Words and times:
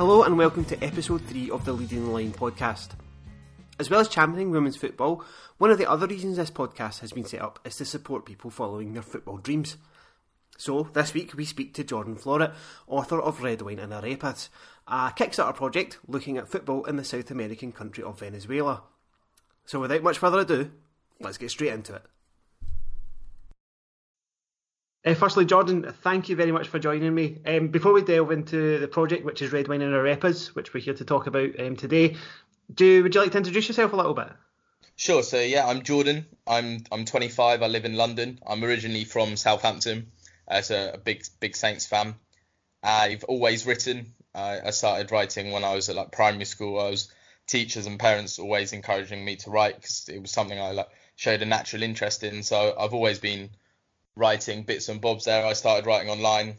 Hello 0.00 0.22
and 0.22 0.38
welcome 0.38 0.64
to 0.64 0.82
episode 0.82 1.20
3 1.26 1.50
of 1.50 1.66
the 1.66 1.74
Leading 1.74 2.06
the 2.06 2.10
Line 2.10 2.32
podcast. 2.32 2.92
As 3.78 3.90
well 3.90 4.00
as 4.00 4.08
championing 4.08 4.50
women's 4.50 4.78
football, 4.78 5.22
one 5.58 5.70
of 5.70 5.76
the 5.76 5.84
other 5.84 6.06
reasons 6.06 6.38
this 6.38 6.50
podcast 6.50 7.00
has 7.00 7.12
been 7.12 7.26
set 7.26 7.42
up 7.42 7.58
is 7.66 7.76
to 7.76 7.84
support 7.84 8.24
people 8.24 8.48
following 8.48 8.94
their 8.94 9.02
football 9.02 9.36
dreams. 9.36 9.76
So, 10.56 10.84
this 10.94 11.12
week 11.12 11.34
we 11.34 11.44
speak 11.44 11.74
to 11.74 11.84
Jordan 11.84 12.16
Florit, 12.16 12.54
author 12.86 13.20
of 13.20 13.42
Red 13.42 13.60
Wine 13.60 13.78
and 13.78 13.92
Arepas, 13.92 14.48
a 14.88 15.12
Kickstarter 15.14 15.54
project 15.54 15.98
looking 16.08 16.38
at 16.38 16.48
football 16.48 16.86
in 16.86 16.96
the 16.96 17.04
South 17.04 17.30
American 17.30 17.70
country 17.70 18.02
of 18.02 18.20
Venezuela. 18.20 18.84
So, 19.66 19.80
without 19.80 20.02
much 20.02 20.16
further 20.16 20.38
ado, 20.38 20.70
let's 21.20 21.36
get 21.36 21.50
straight 21.50 21.74
into 21.74 21.96
it. 21.96 22.02
Uh, 25.04 25.14
firstly, 25.14 25.46
Jordan, 25.46 25.90
thank 26.02 26.28
you 26.28 26.36
very 26.36 26.52
much 26.52 26.68
for 26.68 26.78
joining 26.78 27.14
me. 27.14 27.38
Um, 27.46 27.68
before 27.68 27.92
we 27.92 28.02
delve 28.02 28.32
into 28.32 28.78
the 28.78 28.88
project, 28.88 29.24
which 29.24 29.40
is 29.40 29.50
Red 29.50 29.66
Wine 29.66 29.80
and 29.80 29.94
Arepas, 29.94 30.48
which 30.48 30.74
we're 30.74 30.82
here 30.82 30.94
to 30.94 31.04
talk 31.04 31.26
about 31.26 31.58
um, 31.58 31.76
today, 31.76 32.16
do 32.72 33.02
would 33.02 33.14
you 33.14 33.22
like 33.22 33.32
to 33.32 33.38
introduce 33.38 33.68
yourself 33.68 33.94
a 33.94 33.96
little 33.96 34.12
bit? 34.12 34.28
Sure. 34.96 35.22
So 35.22 35.40
yeah, 35.40 35.66
I'm 35.66 35.82
Jordan. 35.82 36.26
I'm 36.46 36.84
I'm 36.92 37.06
25. 37.06 37.62
I 37.62 37.66
live 37.66 37.86
in 37.86 37.94
London. 37.94 38.38
I'm 38.46 38.62
originally 38.62 39.04
from 39.04 39.36
Southampton. 39.36 40.12
As 40.46 40.70
a, 40.70 40.92
a 40.94 40.98
big 40.98 41.24
big 41.40 41.56
Saints 41.56 41.86
fan. 41.86 42.16
I've 42.82 43.24
always 43.24 43.64
written. 43.66 44.12
I, 44.34 44.60
I 44.66 44.70
started 44.70 45.10
writing 45.10 45.52
when 45.52 45.64
I 45.64 45.74
was 45.74 45.88
at 45.88 45.96
like 45.96 46.12
primary 46.12 46.44
school. 46.44 46.78
I 46.78 46.90
was 46.90 47.10
teachers 47.46 47.86
and 47.86 47.98
parents 47.98 48.38
always 48.38 48.74
encouraging 48.74 49.24
me 49.24 49.36
to 49.36 49.50
write 49.50 49.76
because 49.76 50.08
it 50.08 50.20
was 50.20 50.30
something 50.30 50.60
I 50.60 50.72
like 50.72 50.88
showed 51.16 51.40
a 51.40 51.46
natural 51.46 51.82
interest 51.82 52.22
in. 52.22 52.42
So 52.42 52.74
I've 52.78 52.92
always 52.92 53.18
been 53.18 53.50
writing 54.16 54.64
bits 54.64 54.88
and 54.88 55.00
bobs 55.00 55.24
there. 55.24 55.44
I 55.44 55.52
started 55.54 55.86
writing 55.86 56.10
online 56.10 56.58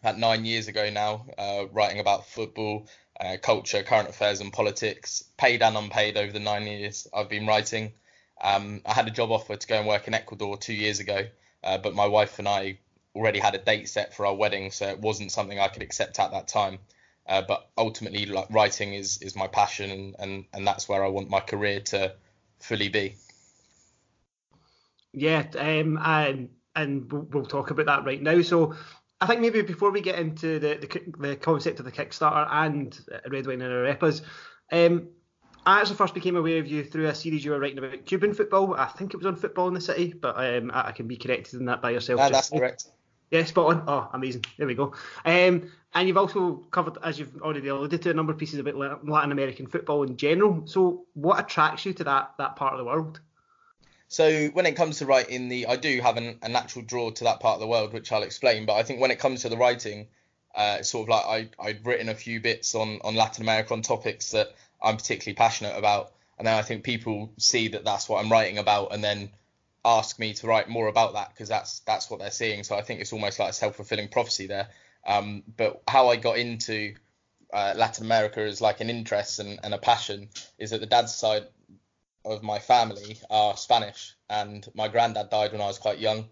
about 0.00 0.18
nine 0.18 0.44
years 0.44 0.68
ago 0.68 0.90
now, 0.90 1.26
uh, 1.38 1.64
writing 1.72 2.00
about 2.00 2.26
football, 2.26 2.86
uh, 3.18 3.36
culture, 3.42 3.82
current 3.82 4.08
affairs, 4.08 4.40
and 4.40 4.52
politics, 4.52 5.24
paid 5.36 5.62
and 5.62 5.76
unpaid 5.76 6.16
over 6.16 6.32
the 6.32 6.40
nine 6.40 6.66
years 6.66 7.06
I've 7.14 7.28
been 7.28 7.46
writing. 7.46 7.92
Um, 8.40 8.82
I 8.84 8.92
had 8.92 9.08
a 9.08 9.10
job 9.10 9.30
offer 9.30 9.56
to 9.56 9.66
go 9.66 9.78
and 9.78 9.88
work 9.88 10.06
in 10.06 10.14
Ecuador 10.14 10.56
two 10.58 10.74
years 10.74 11.00
ago, 11.00 11.26
uh, 11.64 11.78
but 11.78 11.94
my 11.94 12.06
wife 12.06 12.38
and 12.38 12.46
I 12.46 12.78
already 13.14 13.38
had 13.38 13.54
a 13.54 13.58
date 13.58 13.88
set 13.88 14.14
for 14.14 14.26
our 14.26 14.34
wedding, 14.34 14.70
so 14.70 14.86
it 14.88 15.00
wasn't 15.00 15.32
something 15.32 15.58
I 15.58 15.68
could 15.68 15.82
accept 15.82 16.20
at 16.20 16.32
that 16.32 16.48
time. 16.48 16.78
Uh, 17.26 17.42
but 17.42 17.68
ultimately, 17.76 18.26
like 18.26 18.46
writing 18.50 18.94
is 18.94 19.20
is 19.22 19.34
my 19.34 19.48
passion, 19.48 19.90
and, 19.90 20.16
and 20.18 20.44
and 20.52 20.66
that's 20.66 20.88
where 20.88 21.04
I 21.04 21.08
want 21.08 21.28
my 21.28 21.40
career 21.40 21.80
to 21.80 22.14
fully 22.60 22.88
be. 22.88 23.16
Yeah, 25.12 25.44
um, 25.58 25.98
and 26.00 26.50
and 26.76 27.10
we'll, 27.10 27.22
we'll 27.22 27.46
talk 27.46 27.70
about 27.70 27.86
that 27.86 28.04
right 28.04 28.22
now. 28.22 28.40
So 28.42 28.74
I 29.20 29.26
think 29.26 29.40
maybe 29.40 29.62
before 29.62 29.90
we 29.90 30.00
get 30.00 30.18
into 30.18 30.58
the 30.58 30.76
the, 30.76 31.28
the 31.28 31.36
concept 31.36 31.80
of 31.80 31.84
the 31.84 31.92
Kickstarter 31.92 32.46
and 32.50 32.98
Red 33.28 33.46
Wine 33.46 33.62
and 33.62 33.72
Arepas, 33.72 34.22
um, 34.70 35.08
I 35.64 35.80
actually 35.80 35.96
first 35.96 36.14
became 36.14 36.36
aware 36.36 36.58
of 36.58 36.68
you 36.68 36.84
through 36.84 37.08
a 37.08 37.14
series 37.14 37.44
you 37.44 37.50
were 37.50 37.58
writing 37.58 37.78
about 37.78 38.04
Cuban 38.04 38.34
football. 38.34 38.74
I 38.74 38.86
think 38.86 39.14
it 39.14 39.16
was 39.16 39.26
on 39.26 39.34
Football 39.34 39.66
in 39.68 39.74
the 39.74 39.80
City, 39.80 40.12
but 40.12 40.36
um, 40.36 40.70
I, 40.72 40.88
I, 40.88 40.92
can 40.92 41.08
be 41.08 41.16
corrected 41.16 41.58
in 41.58 41.66
that 41.66 41.82
by 41.82 41.90
yourself. 41.90 42.20
Ah, 42.20 42.28
that's 42.28 42.50
correct. 42.50 42.86
Yeah, 43.32 43.44
spot 43.44 43.74
on. 43.74 43.84
Oh, 43.88 44.08
amazing. 44.12 44.44
There 44.56 44.68
we 44.68 44.76
go. 44.76 44.94
Um, 45.24 45.72
and 45.94 46.06
you've 46.06 46.16
also 46.16 46.56
covered, 46.70 46.98
as 47.02 47.18
you've 47.18 47.42
already 47.42 47.66
alluded 47.66 48.02
to, 48.02 48.10
a 48.10 48.14
number 48.14 48.32
of 48.32 48.38
pieces 48.38 48.60
about 48.60 48.76
Latin 49.04 49.32
American 49.32 49.66
football 49.66 50.04
in 50.04 50.16
general. 50.16 50.62
So, 50.66 51.06
what 51.14 51.40
attracts 51.40 51.84
you 51.84 51.92
to 51.94 52.04
that 52.04 52.34
that 52.38 52.54
part 52.54 52.74
of 52.74 52.78
the 52.78 52.84
world? 52.84 53.20
So 54.08 54.48
when 54.48 54.66
it 54.66 54.76
comes 54.76 54.98
to 54.98 55.06
writing, 55.06 55.48
the 55.48 55.66
I 55.66 55.76
do 55.76 56.00
have 56.00 56.16
an, 56.16 56.38
a 56.42 56.48
natural 56.48 56.84
draw 56.84 57.10
to 57.10 57.24
that 57.24 57.40
part 57.40 57.54
of 57.54 57.60
the 57.60 57.66
world, 57.66 57.92
which 57.92 58.12
I'll 58.12 58.22
explain. 58.22 58.66
But 58.66 58.74
I 58.74 58.82
think 58.82 59.00
when 59.00 59.10
it 59.10 59.18
comes 59.18 59.42
to 59.42 59.48
the 59.48 59.56
writing, 59.56 60.06
uh, 60.54 60.82
sort 60.82 61.04
of 61.04 61.08
like 61.08 61.50
I 61.60 61.68
I'd 61.68 61.86
written 61.86 62.08
a 62.08 62.14
few 62.14 62.40
bits 62.40 62.74
on 62.74 63.00
on 63.02 63.14
Latin 63.14 63.42
America 63.42 63.74
on 63.74 63.82
topics 63.82 64.30
that 64.30 64.54
I'm 64.82 64.96
particularly 64.96 65.34
passionate 65.34 65.76
about, 65.76 66.12
and 66.38 66.46
then 66.46 66.54
I 66.54 66.62
think 66.62 66.84
people 66.84 67.32
see 67.38 67.68
that 67.68 67.84
that's 67.84 68.08
what 68.08 68.24
I'm 68.24 68.30
writing 68.30 68.58
about, 68.58 68.92
and 68.92 69.02
then 69.02 69.30
ask 69.84 70.18
me 70.18 70.34
to 70.34 70.46
write 70.48 70.68
more 70.68 70.88
about 70.88 71.14
that 71.14 71.30
because 71.30 71.48
that's 71.48 71.80
that's 71.80 72.08
what 72.10 72.20
they're 72.20 72.30
seeing. 72.30 72.62
So 72.64 72.76
I 72.76 72.82
think 72.82 73.00
it's 73.00 73.12
almost 73.12 73.38
like 73.38 73.50
a 73.50 73.54
self 73.54 73.76
fulfilling 73.76 74.08
prophecy 74.08 74.46
there. 74.46 74.68
Um, 75.06 75.42
but 75.56 75.82
how 75.88 76.08
I 76.08 76.16
got 76.16 76.36
into 76.36 76.94
uh, 77.52 77.74
Latin 77.76 78.04
America 78.04 78.40
as 78.40 78.60
like 78.60 78.80
an 78.80 78.90
interest 78.90 79.38
and, 79.38 79.60
and 79.62 79.72
a 79.72 79.78
passion 79.78 80.28
is 80.58 80.70
that 80.70 80.80
the 80.80 80.86
dad's 80.86 81.14
side 81.14 81.46
of 82.26 82.42
my 82.42 82.58
family 82.58 83.18
are 83.30 83.56
Spanish, 83.56 84.14
and 84.28 84.66
my 84.74 84.88
granddad 84.88 85.30
died 85.30 85.52
when 85.52 85.60
I 85.60 85.66
was 85.66 85.78
quite 85.78 85.98
young, 85.98 86.28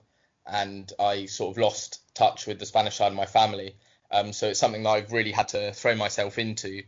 and 0.47 0.93
I 0.99 1.27
sort 1.27 1.56
of 1.56 1.62
lost 1.62 2.00
touch 2.15 2.47
with 2.47 2.59
the 2.59 2.66
Spanish 2.66 2.97
side 2.97 3.12
of 3.12 3.15
my 3.15 3.27
family. 3.27 3.77
Um, 4.10 4.33
so 4.33 4.49
it's 4.49 4.60
something 4.60 4.83
that 4.83 4.91
I've 4.91 5.12
really 5.12 5.33
had 5.33 5.49
to 5.49 5.72
throw 5.72 5.94
myself 5.94 6.38
into 6.38 6.83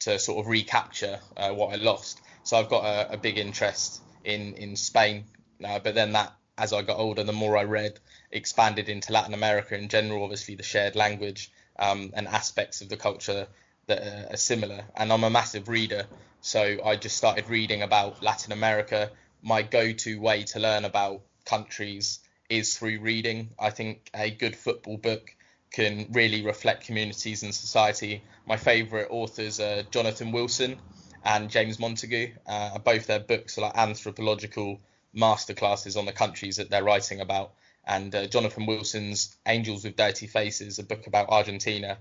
to 0.00 0.18
sort 0.18 0.40
of 0.40 0.50
recapture 0.50 1.20
uh, 1.36 1.50
what 1.50 1.72
I 1.72 1.76
lost. 1.76 2.20
So 2.44 2.56
I've 2.56 2.68
got 2.68 2.84
a, 2.84 3.14
a 3.14 3.16
big 3.16 3.38
interest 3.38 4.00
in 4.24 4.54
in 4.54 4.76
Spain, 4.76 5.24
but 5.60 5.94
then 5.94 6.12
that 6.12 6.34
as 6.56 6.72
I 6.72 6.82
got 6.82 6.98
older, 6.98 7.24
the 7.24 7.32
more 7.32 7.56
I 7.56 7.64
read, 7.64 7.98
expanded 8.30 8.88
into 8.88 9.12
Latin 9.12 9.34
America 9.34 9.76
in 9.76 9.88
general. 9.88 10.22
Obviously, 10.22 10.54
the 10.54 10.62
shared 10.62 10.94
language 10.94 11.50
um, 11.78 12.12
and 12.14 12.28
aspects 12.28 12.80
of 12.80 12.88
the 12.88 12.96
culture 12.96 13.48
that 13.86 14.32
are 14.32 14.36
similar. 14.36 14.84
And 14.96 15.12
I'm 15.12 15.24
a 15.24 15.30
massive 15.30 15.68
reader, 15.68 16.06
so 16.40 16.78
I 16.84 16.96
just 16.96 17.16
started 17.16 17.48
reading 17.48 17.82
about 17.82 18.22
Latin 18.22 18.52
America. 18.52 19.10
My 19.42 19.62
go-to 19.62 20.20
way 20.20 20.44
to 20.44 20.58
learn 20.58 20.84
about 20.84 21.22
countries 21.44 22.20
is 22.48 22.76
through 22.76 23.00
reading. 23.00 23.50
I 23.58 23.70
think 23.70 24.10
a 24.14 24.30
good 24.30 24.56
football 24.56 24.96
book 24.96 25.34
can 25.72 26.06
really 26.12 26.44
reflect 26.44 26.86
communities 26.86 27.42
and 27.42 27.54
society. 27.54 28.22
My 28.46 28.56
favourite 28.56 29.08
authors 29.10 29.60
are 29.60 29.82
Jonathan 29.82 30.30
Wilson 30.30 30.78
and 31.24 31.50
James 31.50 31.78
Montague. 31.80 32.28
Uh, 32.46 32.78
both 32.78 33.06
their 33.06 33.20
books 33.20 33.58
are 33.58 33.62
like 33.62 33.76
anthropological 33.76 34.80
masterclasses 35.16 35.96
on 35.96 36.06
the 36.06 36.12
countries 36.12 36.56
that 36.56 36.70
they're 36.70 36.84
writing 36.84 37.20
about. 37.20 37.52
And 37.86 38.14
uh, 38.14 38.26
Jonathan 38.26 38.66
Wilson's 38.66 39.36
Angels 39.46 39.84
with 39.84 39.96
Dirty 39.96 40.26
Faces, 40.26 40.78
a 40.78 40.84
book 40.84 41.06
about 41.06 41.28
Argentina, 41.28 41.98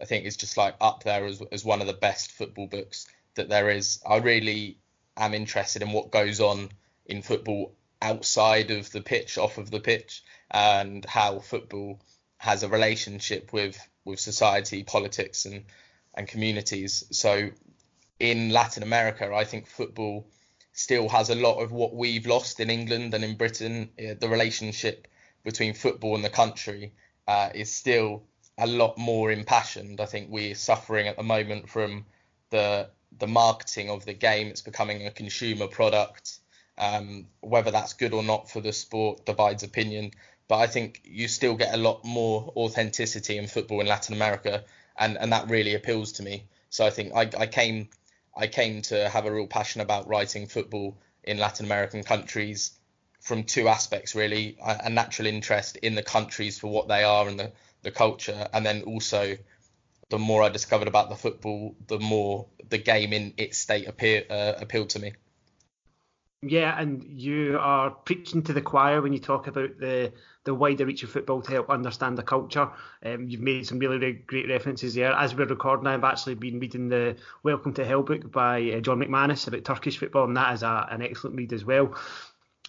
I 0.00 0.04
think 0.04 0.24
is 0.24 0.36
just 0.36 0.56
like 0.56 0.74
up 0.80 1.04
there 1.04 1.24
as, 1.24 1.42
as 1.52 1.64
one 1.64 1.80
of 1.80 1.86
the 1.86 1.92
best 1.92 2.32
football 2.32 2.66
books 2.66 3.06
that 3.34 3.48
there 3.48 3.70
is. 3.70 4.00
I 4.06 4.16
really 4.16 4.78
am 5.16 5.34
interested 5.34 5.82
in 5.82 5.92
what 5.92 6.10
goes 6.10 6.40
on 6.40 6.70
in 7.06 7.22
football 7.22 7.74
outside 8.02 8.70
of 8.70 8.90
the 8.92 9.00
pitch, 9.00 9.38
off 9.38 9.58
of 9.58 9.70
the 9.70 9.80
pitch, 9.80 10.22
and 10.50 11.04
how 11.04 11.38
football 11.38 12.00
has 12.38 12.62
a 12.62 12.68
relationship 12.68 13.52
with 13.52 13.78
with 14.04 14.20
society, 14.20 14.82
politics, 14.82 15.46
and 15.46 15.64
and 16.14 16.28
communities. 16.28 17.04
So 17.10 17.50
in 18.18 18.50
Latin 18.50 18.82
America, 18.82 19.34
I 19.34 19.44
think 19.44 19.66
football 19.66 20.26
still 20.72 21.08
has 21.08 21.30
a 21.30 21.34
lot 21.34 21.62
of 21.62 21.72
what 21.72 21.94
we've 21.94 22.26
lost 22.26 22.60
in 22.60 22.70
England 22.70 23.14
and 23.14 23.24
in 23.24 23.36
Britain. 23.36 23.90
The 23.96 24.28
relationship 24.28 25.08
between 25.42 25.74
football 25.74 26.14
and 26.14 26.24
the 26.24 26.30
country 26.30 26.92
uh, 27.26 27.50
is 27.54 27.70
still 27.70 28.24
a 28.58 28.66
lot 28.66 28.96
more 28.98 29.30
impassioned. 29.30 30.00
I 30.00 30.06
think 30.06 30.30
we're 30.30 30.54
suffering 30.54 31.08
at 31.08 31.16
the 31.16 31.22
moment 31.22 31.68
from 31.68 32.06
the 32.50 32.88
the 33.18 33.26
marketing 33.26 33.88
of 33.90 34.04
the 34.04 34.12
game. 34.12 34.48
It's 34.48 34.62
becoming 34.62 35.06
a 35.06 35.10
consumer 35.10 35.66
product. 35.66 36.38
Um, 36.78 37.28
whether 37.40 37.70
that's 37.70 37.94
good 37.94 38.12
or 38.12 38.22
not 38.22 38.50
for 38.50 38.60
the 38.60 38.72
sport 38.72 39.24
divides 39.24 39.62
opinion. 39.62 40.10
But 40.46 40.58
I 40.58 40.66
think 40.66 41.00
you 41.04 41.26
still 41.26 41.56
get 41.56 41.72
a 41.72 41.78
lot 41.78 42.04
more 42.04 42.52
authenticity 42.54 43.38
in 43.38 43.46
football 43.46 43.80
in 43.80 43.86
Latin 43.86 44.14
America, 44.14 44.62
and, 44.96 45.16
and 45.16 45.32
that 45.32 45.48
really 45.48 45.74
appeals 45.74 46.12
to 46.12 46.22
me. 46.22 46.44
So 46.68 46.84
I 46.84 46.90
think 46.90 47.14
I, 47.14 47.30
I 47.38 47.46
came 47.46 47.88
I 48.36 48.46
came 48.46 48.82
to 48.82 49.08
have 49.08 49.24
a 49.24 49.32
real 49.32 49.46
passion 49.46 49.80
about 49.80 50.08
writing 50.08 50.46
football 50.46 50.98
in 51.24 51.38
Latin 51.38 51.64
American 51.66 52.02
countries 52.02 52.72
from 53.20 53.42
two 53.42 53.66
aspects 53.66 54.14
really 54.14 54.56
a, 54.64 54.90
natural 54.90 55.26
interest 55.26 55.76
in 55.78 55.94
the 55.94 56.02
countries 56.02 56.58
for 56.58 56.68
what 56.68 56.86
they 56.86 57.02
are 57.02 57.26
and 57.26 57.40
the 57.40 57.50
the 57.86 57.92
culture, 57.92 58.48
and 58.52 58.66
then 58.66 58.82
also 58.82 59.36
the 60.10 60.18
more 60.18 60.42
I 60.42 60.48
discovered 60.48 60.88
about 60.88 61.08
the 61.08 61.14
football, 61.14 61.76
the 61.86 62.00
more 62.00 62.46
the 62.68 62.78
game 62.78 63.12
in 63.12 63.32
its 63.38 63.58
state 63.58 63.86
appear, 63.86 64.24
uh, 64.28 64.54
appealed 64.60 64.90
to 64.90 64.98
me. 64.98 65.14
Yeah, 66.42 66.78
and 66.78 67.02
you 67.04 67.58
are 67.60 67.90
preaching 67.90 68.42
to 68.42 68.52
the 68.52 68.60
choir 68.60 69.00
when 69.00 69.12
you 69.12 69.20
talk 69.20 69.46
about 69.46 69.78
the 69.78 70.12
the 70.44 70.54
wider 70.54 70.86
reach 70.86 71.02
of 71.02 71.10
football 71.10 71.42
to 71.42 71.50
help 71.50 71.70
understand 71.70 72.18
the 72.18 72.22
culture. 72.22 72.68
Um, 73.04 73.28
you've 73.28 73.40
made 73.40 73.66
some 73.66 73.78
really, 73.78 73.98
really 73.98 74.12
great 74.12 74.48
references 74.48 74.94
there. 74.94 75.12
As 75.12 75.34
we're 75.34 75.46
recording, 75.46 75.88
I've 75.88 76.04
actually 76.04 76.36
been 76.36 76.60
reading 76.60 76.88
the 76.88 77.16
Welcome 77.42 77.72
to 77.74 77.84
Hell 77.84 78.02
book 78.02 78.30
by 78.30 78.70
uh, 78.70 78.80
John 78.80 79.00
McManus 79.00 79.48
about 79.48 79.64
Turkish 79.64 79.98
football, 79.98 80.24
and 80.24 80.36
that 80.36 80.54
is 80.54 80.62
a, 80.62 80.86
an 80.90 81.02
excellent 81.02 81.36
read 81.36 81.52
as 81.52 81.64
well. 81.64 81.96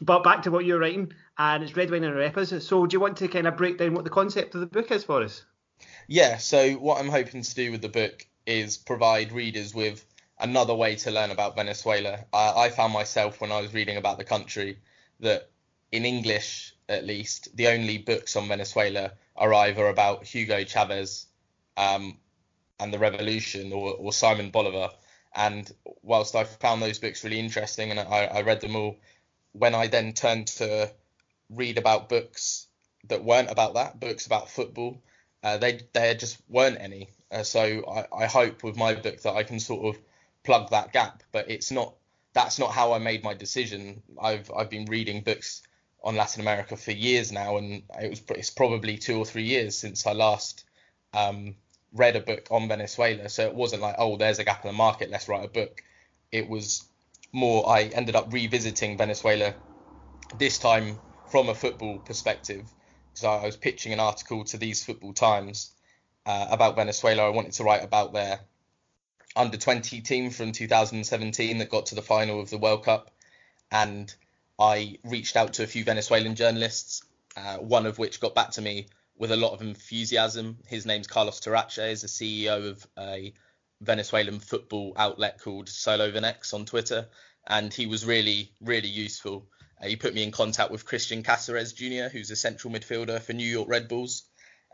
But 0.01 0.23
back 0.23 0.43
to 0.43 0.51
what 0.51 0.65
you're 0.65 0.79
writing, 0.79 1.13
and 1.37 1.63
it's 1.63 1.75
Red 1.75 1.91
Wine 1.91 2.03
and 2.03 2.15
Arepas. 2.15 2.61
So 2.61 2.85
do 2.85 2.95
you 2.95 2.99
want 2.99 3.17
to 3.17 3.27
kind 3.27 3.47
of 3.47 3.57
break 3.57 3.77
down 3.77 3.93
what 3.93 4.03
the 4.03 4.09
concept 4.09 4.55
of 4.55 4.61
the 4.61 4.67
book 4.67 4.91
is 4.91 5.03
for 5.03 5.21
us? 5.21 5.43
Yeah, 6.07 6.37
so 6.37 6.73
what 6.73 6.99
I'm 6.99 7.09
hoping 7.09 7.41
to 7.41 7.55
do 7.55 7.71
with 7.71 7.81
the 7.81 7.89
book 7.89 8.25
is 8.45 8.77
provide 8.77 9.31
readers 9.31 9.75
with 9.75 10.05
another 10.39 10.73
way 10.73 10.95
to 10.95 11.11
learn 11.11 11.31
about 11.31 11.55
Venezuela. 11.55 12.25
I, 12.33 12.53
I 12.55 12.69
found 12.69 12.93
myself 12.93 13.41
when 13.41 13.51
I 13.51 13.61
was 13.61 13.73
reading 13.73 13.97
about 13.97 14.17
the 14.17 14.23
country 14.23 14.79
that 15.19 15.49
in 15.91 16.05
English, 16.05 16.75
at 16.89 17.05
least, 17.05 17.55
the 17.55 17.67
only 17.67 17.97
books 17.97 18.35
on 18.35 18.47
Venezuela 18.47 19.11
are 19.35 19.53
either 19.53 19.87
about 19.87 20.23
Hugo 20.23 20.63
Chavez 20.63 21.27
um, 21.75 22.17
and 22.79 22.93
the 22.93 22.99
Revolution 22.99 23.71
or, 23.71 23.93
or 23.93 24.13
Simon 24.13 24.49
Bolivar. 24.49 24.89
And 25.35 25.69
whilst 26.01 26.35
I 26.35 26.45
found 26.45 26.81
those 26.81 26.99
books 26.99 27.23
really 27.23 27.39
interesting 27.39 27.91
and 27.91 27.99
I, 27.99 28.25
I 28.25 28.41
read 28.41 28.61
them 28.61 28.75
all, 28.75 28.97
when 29.51 29.75
I 29.75 29.87
then 29.87 30.13
turned 30.13 30.47
to 30.47 30.91
read 31.49 31.77
about 31.77 32.09
books 32.09 32.67
that 33.07 33.23
weren't 33.23 33.51
about 33.51 33.75
that, 33.75 33.99
books 33.99 34.25
about 34.25 34.49
football, 34.49 35.01
uh, 35.43 35.57
they 35.57 35.81
there 35.93 36.13
just 36.15 36.37
weren't 36.49 36.79
any. 36.79 37.09
Uh, 37.31 37.43
so 37.43 37.83
I, 37.89 38.23
I 38.23 38.25
hope 38.25 38.63
with 38.63 38.75
my 38.75 38.95
book 38.95 39.21
that 39.21 39.33
I 39.33 39.43
can 39.43 39.59
sort 39.59 39.95
of 39.95 40.01
plug 40.43 40.69
that 40.71 40.93
gap. 40.93 41.23
But 41.31 41.49
it's 41.49 41.71
not 41.71 41.93
that's 42.33 42.59
not 42.59 42.71
how 42.71 42.93
I 42.93 42.99
made 42.99 43.23
my 43.23 43.33
decision. 43.33 44.01
I've 44.21 44.51
I've 44.55 44.69
been 44.69 44.85
reading 44.85 45.21
books 45.21 45.63
on 46.03 46.15
Latin 46.15 46.41
America 46.41 46.75
for 46.77 46.91
years 46.91 47.31
now, 47.31 47.57
and 47.57 47.83
it 48.01 48.09
was 48.09 48.21
it's 48.29 48.49
probably 48.49 48.97
two 48.97 49.17
or 49.17 49.25
three 49.25 49.43
years 49.43 49.77
since 49.77 50.05
I 50.05 50.13
last 50.13 50.65
um, 51.13 51.55
read 51.93 52.15
a 52.15 52.21
book 52.21 52.47
on 52.51 52.67
Venezuela. 52.67 53.29
So 53.29 53.45
it 53.45 53.55
wasn't 53.55 53.81
like 53.81 53.95
oh 53.97 54.17
there's 54.17 54.39
a 54.39 54.43
gap 54.43 54.63
in 54.65 54.69
the 54.69 54.77
market, 54.77 55.09
let's 55.09 55.29
write 55.29 55.45
a 55.45 55.49
book. 55.49 55.83
It 56.31 56.49
was 56.49 56.85
more 57.31 57.69
I 57.69 57.83
ended 57.83 58.15
up 58.15 58.31
revisiting 58.33 58.97
Venezuela 58.97 59.53
this 60.37 60.57
time 60.57 60.99
from 61.29 61.49
a 61.49 61.55
football 61.55 61.99
perspective 61.99 62.65
because 63.11 63.23
I 63.23 63.45
was 63.45 63.57
pitching 63.57 63.93
an 63.93 63.99
article 63.99 64.43
to 64.45 64.57
these 64.57 64.83
Football 64.83 65.13
Times 65.13 65.71
uh, 66.25 66.47
about 66.49 66.75
Venezuela. 66.75 67.25
I 67.25 67.29
wanted 67.29 67.53
to 67.53 67.63
write 67.63 67.83
about 67.83 68.13
their 68.13 68.39
under 69.35 69.57
20 69.57 70.01
team 70.01 70.29
from 70.29 70.51
2017 70.51 71.57
that 71.57 71.69
got 71.69 71.87
to 71.87 71.95
the 71.95 72.01
final 72.01 72.39
of 72.39 72.49
the 72.49 72.57
World 72.57 72.85
Cup, 72.85 73.11
and 73.71 74.13
I 74.59 74.97
reached 75.03 75.35
out 75.35 75.53
to 75.53 75.63
a 75.63 75.67
few 75.67 75.83
Venezuelan 75.83 76.35
journalists, 76.35 77.03
uh, 77.35 77.57
one 77.57 77.85
of 77.85 77.97
which 77.99 78.19
got 78.19 78.35
back 78.35 78.51
to 78.51 78.61
me 78.61 78.87
with 79.17 79.31
a 79.31 79.37
lot 79.37 79.53
of 79.53 79.61
enthusiasm. 79.61 80.57
His 80.67 80.85
name's 80.85 81.07
Carlos 81.07 81.39
Tarache, 81.39 81.91
is 81.91 82.01
the 82.01 82.07
CEO 82.07 82.69
of 82.69 82.87
a 82.97 83.33
Venezuelan 83.81 84.39
football 84.39 84.93
outlet 84.95 85.39
called 85.39 85.69
Solo 85.69 86.11
Venex 86.11 86.53
on 86.53 86.65
Twitter, 86.65 87.07
and 87.45 87.73
he 87.73 87.85
was 87.85 88.05
really, 88.05 88.51
really 88.61 88.89
useful. 88.89 89.47
Uh, 89.81 89.87
he 89.87 89.95
put 89.95 90.13
me 90.13 90.23
in 90.23 90.31
contact 90.31 90.71
with 90.71 90.85
Cristian 90.85 91.23
Cásseres 91.23 91.75
Jr., 91.75 92.09
who's 92.09 92.31
a 92.31 92.35
central 92.35 92.73
midfielder 92.73 93.21
for 93.21 93.33
New 93.33 93.47
York 93.47 93.69
Red 93.69 93.87
Bulls. 93.87 94.23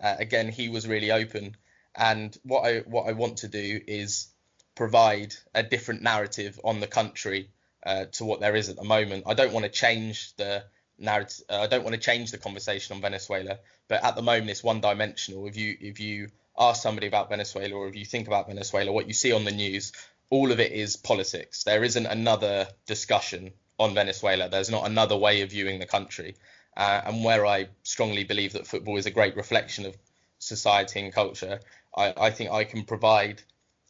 Uh, 0.02 0.16
again, 0.18 0.50
he 0.50 0.70
was 0.70 0.88
really 0.88 1.12
open. 1.12 1.56
And 1.96 2.36
what 2.44 2.62
I 2.66 2.80
what 2.80 3.08
I 3.08 3.12
want 3.14 3.38
to 3.38 3.48
do 3.48 3.80
is 3.86 4.28
provide 4.76 5.36
a 5.54 5.62
different 5.62 6.02
narrative 6.02 6.60
on 6.64 6.80
the 6.80 6.88
country 6.88 7.50
uh, 7.86 8.06
to 8.14 8.26
what 8.26 8.40
there 8.40 8.56
is 8.56 8.70
at 8.70 8.76
the 8.76 8.84
moment. 8.84 9.26
I 9.28 9.34
don't 9.34 9.54
want 9.54 9.66
to 9.66 9.72
change 9.72 10.36
the 10.36 10.64
narrative. 10.98 11.46
Uh, 11.50 11.62
I 11.62 11.68
don't 11.68 11.84
want 11.84 11.94
to 11.94 12.02
change 12.02 12.32
the 12.32 12.38
conversation 12.38 12.96
on 12.96 13.02
Venezuela, 13.02 13.60
but 13.88 14.04
at 14.04 14.16
the 14.16 14.22
moment 14.22 14.50
it's 14.50 14.64
one 14.64 14.82
dimensional. 14.82 15.46
If 15.48 15.58
you 15.58 15.78
if 15.80 16.00
you 16.00 16.30
ask 16.58 16.82
somebody 16.82 17.08
about 17.08 17.30
Venezuela 17.30 17.76
or 17.76 17.88
if 17.88 17.96
you 17.96 18.06
think 18.06 18.28
about 18.28 18.48
Venezuela, 18.48 18.92
what 18.92 19.08
you 19.08 19.14
see 19.14 19.32
on 19.32 19.44
the 19.44 19.52
news, 19.52 19.92
all 20.30 20.52
of 20.52 20.60
it 20.60 20.72
is 20.72 20.96
politics. 20.96 21.64
There 21.64 21.84
isn't 21.84 22.06
another 22.06 22.68
discussion 22.88 23.54
on 23.80 23.94
Venezuela. 23.94 24.50
There's 24.50 24.70
not 24.70 24.86
another 24.86 25.18
way 25.18 25.42
of 25.42 25.52
viewing 25.52 25.80
the 25.80 25.86
country. 25.86 26.36
Uh, 26.76 27.02
and 27.06 27.24
where 27.24 27.46
I 27.46 27.68
strongly 27.84 28.24
believe 28.24 28.54
that 28.54 28.66
football 28.66 28.98
is 28.98 29.06
a 29.06 29.12
great 29.12 29.36
reflection 29.36 29.86
of 29.86 29.96
society 30.40 31.00
and 31.00 31.14
culture, 31.14 31.60
I, 31.96 32.14
I 32.18 32.30
think 32.32 32.52
I 32.52 32.64
can 32.64 32.84
provide 32.84 33.42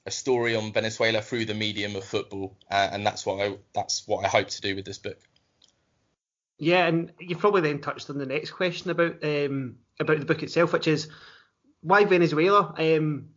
a 0.05 0.11
story 0.11 0.55
on 0.55 0.73
Venezuela 0.73 1.21
through 1.21 1.45
the 1.45 1.53
medium 1.53 1.95
of 1.95 2.03
football, 2.03 2.57
uh, 2.69 2.89
and 2.91 3.05
that's 3.05 3.25
what 3.25 3.41
I 3.41 3.57
that's 3.73 4.05
what 4.07 4.25
I 4.25 4.27
hope 4.27 4.49
to 4.49 4.61
do 4.61 4.75
with 4.75 4.85
this 4.85 4.97
book. 4.97 5.17
Yeah, 6.57 6.85
and 6.85 7.11
you've 7.19 7.39
probably 7.39 7.61
then 7.61 7.79
touched 7.79 8.09
on 8.09 8.17
the 8.17 8.25
next 8.25 8.51
question 8.51 8.91
about 8.91 9.23
um, 9.23 9.77
about 9.99 10.19
the 10.19 10.25
book 10.25 10.43
itself, 10.43 10.73
which 10.73 10.87
is 10.87 11.07
why 11.81 12.03
Venezuela? 12.05 12.73
Um, 12.77 13.29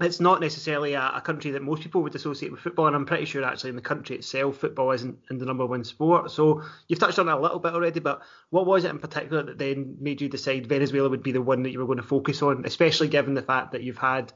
it's 0.00 0.18
not 0.18 0.40
necessarily 0.40 0.94
a, 0.94 1.12
a, 1.14 1.20
country 1.20 1.52
that 1.52 1.62
most 1.62 1.82
people 1.82 2.02
would 2.02 2.14
associate 2.14 2.50
with 2.50 2.60
football, 2.60 2.88
and 2.88 2.96
I'm 2.96 3.06
pretty 3.06 3.26
sure 3.26 3.44
actually 3.44 3.70
in 3.70 3.76
the 3.76 3.82
country 3.82 4.16
itself, 4.16 4.58
football 4.58 4.90
isn't 4.90 5.18
in 5.30 5.38
the 5.38 5.44
number 5.44 5.64
one 5.66 5.84
sport. 5.84 6.32
So 6.32 6.62
you've 6.88 6.98
touched 6.98 7.20
on 7.20 7.28
it 7.28 7.32
a 7.32 7.38
little 7.38 7.60
bit 7.60 7.74
already, 7.74 8.00
but 8.00 8.22
what 8.50 8.66
was 8.66 8.84
it 8.84 8.90
in 8.90 8.98
particular 8.98 9.44
that 9.44 9.58
then 9.58 9.96
made 10.00 10.20
you 10.20 10.28
decide 10.28 10.66
Venezuela 10.66 11.08
would 11.08 11.22
be 11.22 11.30
the 11.30 11.42
one 11.42 11.62
that 11.62 11.70
you 11.70 11.78
were 11.78 11.86
going 11.86 11.98
to 11.98 12.02
focus 12.02 12.42
on, 12.42 12.64
especially 12.64 13.06
given 13.06 13.34
the 13.34 13.42
fact 13.42 13.72
that 13.72 13.84
you've 13.84 13.98
had, 13.98 14.32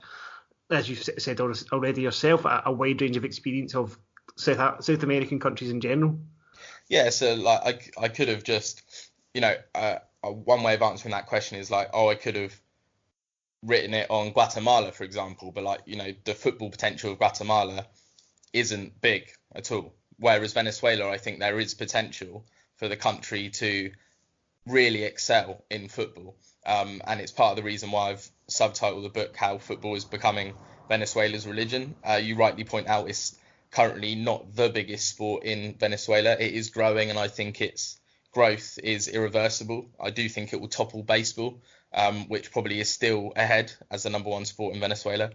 as 0.71 0.89
you've 0.89 1.03
said 1.03 1.41
already 1.41 2.03
yourself, 2.03 2.45
a, 2.45 2.63
a 2.67 2.73
wide 2.73 3.03
range 3.03 3.17
of 3.17 3.25
experience 3.25 3.75
of 3.75 3.99
South, 4.37 4.85
South 4.85 5.03
American 5.03 5.41
countries 5.41 5.71
in 5.71 5.81
general? 5.81 6.21
Yeah, 6.89 7.11
so 7.11 7.35
like 7.35 7.93
I, 7.99 8.05
I 8.05 8.09
could 8.09 8.29
have 8.29 8.45
just, 8.45 8.83
you 9.35 9.41
know, 9.41 9.57
uh, 9.75 9.99
one 10.23 10.63
way 10.63 10.75
of 10.75 10.83
answering 10.83 11.13
that 11.13 11.27
question 11.27 11.59
is 11.59 11.71
like, 11.71 11.91
oh, 11.93 12.09
I 12.09 12.15
could 12.15 12.37
have 12.37 12.61
written 13.63 13.95
it 13.95 14.07
on 14.11 14.33
Guatemala, 14.33 14.93
for 14.93 15.05
example, 15.05 15.53
but 15.53 15.65
like 15.65 15.81
you 15.87 15.97
know 15.97 16.13
the 16.25 16.35
football 16.35 16.71
potential 16.71 17.13
of 17.13 17.19
Guatemala 17.19 17.87
isn't 18.53 19.01
big 19.01 19.31
at 19.55 19.71
all. 19.73 19.95
Whereas 20.19 20.53
Venezuela, 20.53 21.09
I 21.09 21.19
think 21.19 21.39
there 21.39 21.61
is 21.61 21.75
potential 21.75 22.45
for 22.77 22.89
the 22.89 22.97
country 22.97 23.51
to 23.51 23.93
really 24.67 25.05
excel 25.05 25.65
in 25.71 25.89
football, 25.89 26.37
um, 26.67 27.01
and 27.07 27.21
it's 27.21 27.33
part 27.33 27.53
of 27.53 27.57
the 27.57 27.63
reason 27.63 27.91
why 27.91 28.11
I've 28.11 28.29
subtitled 28.51 29.03
the 29.03 29.09
book 29.09 29.37
"How 29.37 29.59
Football 29.59 29.97
is 29.97 30.05
Becoming 30.05 30.55
Venezuela's 30.89 31.47
Religion." 31.47 31.95
Uh, 32.09 32.15
you 32.15 32.37
rightly 32.37 32.65
point 32.65 32.89
out 32.89 33.09
it's 33.09 33.37
currently 33.71 34.15
not 34.15 34.55
the 34.55 34.69
biggest 34.69 35.09
sport 35.09 35.45
in 35.45 35.75
Venezuela. 35.75 36.33
It 36.33 36.55
is 36.55 36.71
growing, 36.71 37.11
and 37.11 37.19
I 37.19 37.29
think 37.29 37.61
its 37.61 37.99
growth 38.39 38.79
is 38.83 39.09
irreversible. 39.09 39.81
I 40.09 40.11
do 40.11 40.29
think 40.29 40.53
it 40.53 40.61
will 40.61 40.69
topple 40.69 41.03
baseball 41.03 41.53
um, 41.93 42.29
which 42.29 42.53
probably 42.53 42.81
is 42.81 42.91
still 42.91 43.33
ahead 43.37 43.73
as 43.91 44.03
the 44.03 44.11
number 44.11 44.31
one 44.31 44.45
sport 44.45 44.75
in 44.75 44.81
Venezuela. 44.81 45.31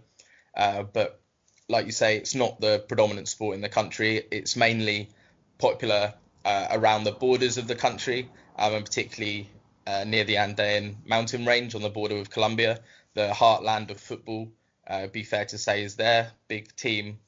Uh, 0.56 0.84
but 0.84 1.20
like 1.68 1.86
you 1.86 1.92
say, 1.92 2.16
it's 2.16 2.34
not 2.34 2.60
the 2.60 2.84
predominant 2.88 3.28
sport 3.28 3.54
in 3.54 3.60
the 3.60 3.68
country. 3.68 4.22
It's 4.30 4.56
mainly 4.56 5.10
popular 5.58 6.14
uh, 6.44 6.68
around 6.70 7.04
the 7.04 7.12
borders 7.12 7.58
of 7.58 7.66
the 7.66 7.74
country, 7.74 8.28
um, 8.58 8.74
and 8.74 8.84
particularly 8.84 9.48
uh, 9.86 10.04
near 10.04 10.24
the 10.24 10.36
Andean 10.36 10.98
mountain 11.06 11.44
range 11.46 11.74
on 11.74 11.82
the 11.82 11.88
border 11.88 12.16
with 12.16 12.30
Colombia. 12.30 12.80
The 13.14 13.28
heartland 13.28 13.90
of 13.90 13.98
football, 13.98 14.52
uh, 14.86 15.06
be 15.06 15.24
fair 15.24 15.44
to 15.46 15.58
say, 15.58 15.82
is 15.82 15.96
their 15.96 16.30
big 16.48 16.74
team 16.76 17.18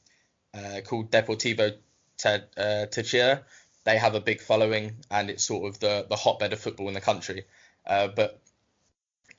uh, 0.54 0.80
called 0.84 1.10
Deportivo 1.10 1.72
uh, 2.24 2.38
Táchira. 2.56 3.42
They 3.86 3.98
have 3.98 4.16
a 4.16 4.20
big 4.20 4.40
following, 4.40 4.96
and 5.12 5.30
it's 5.30 5.44
sort 5.44 5.68
of 5.68 5.78
the, 5.78 6.06
the 6.10 6.16
hotbed 6.16 6.52
of 6.52 6.58
football 6.60 6.88
in 6.88 6.94
the 6.94 7.00
country. 7.00 7.44
but 7.86 8.40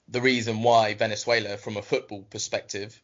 the 0.08 0.22
reason 0.22 0.63
why 0.63 0.94
Venezuela, 0.94 1.58
from 1.58 1.75
a 1.75 1.82
football 1.82 2.24
perspective, 2.24 3.00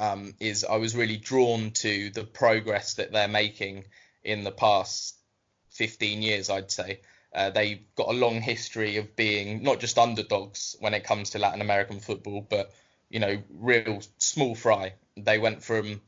um, 0.00 0.34
is 0.40 0.64
I 0.64 0.76
was 0.78 0.96
really 0.96 1.16
drawn 1.16 1.70
to 1.70 2.10
the 2.10 2.24
progress 2.24 2.94
that 2.94 3.12
they're 3.12 3.28
making 3.28 3.84
in 4.24 4.42
the 4.42 4.50
past 4.50 5.14
15 5.70 6.20
years, 6.20 6.50
I'd 6.50 6.72
say. 6.72 7.00
Uh, 7.32 7.50
they've 7.50 7.84
got 7.94 8.08
a 8.08 8.18
long 8.18 8.40
history 8.40 8.96
of 8.96 9.14
being 9.14 9.62
not 9.62 9.78
just 9.78 9.98
underdogs 9.98 10.74
when 10.80 10.94
it 10.94 11.04
comes 11.04 11.30
to 11.30 11.38
Latin 11.38 11.60
American 11.60 12.00
football, 12.00 12.40
but 12.40 12.72
you 13.08 13.20
know, 13.20 13.40
real 13.50 14.02
small 14.18 14.56
fry. 14.56 14.94
They 15.16 15.38
went 15.38 15.62
from 15.62 16.00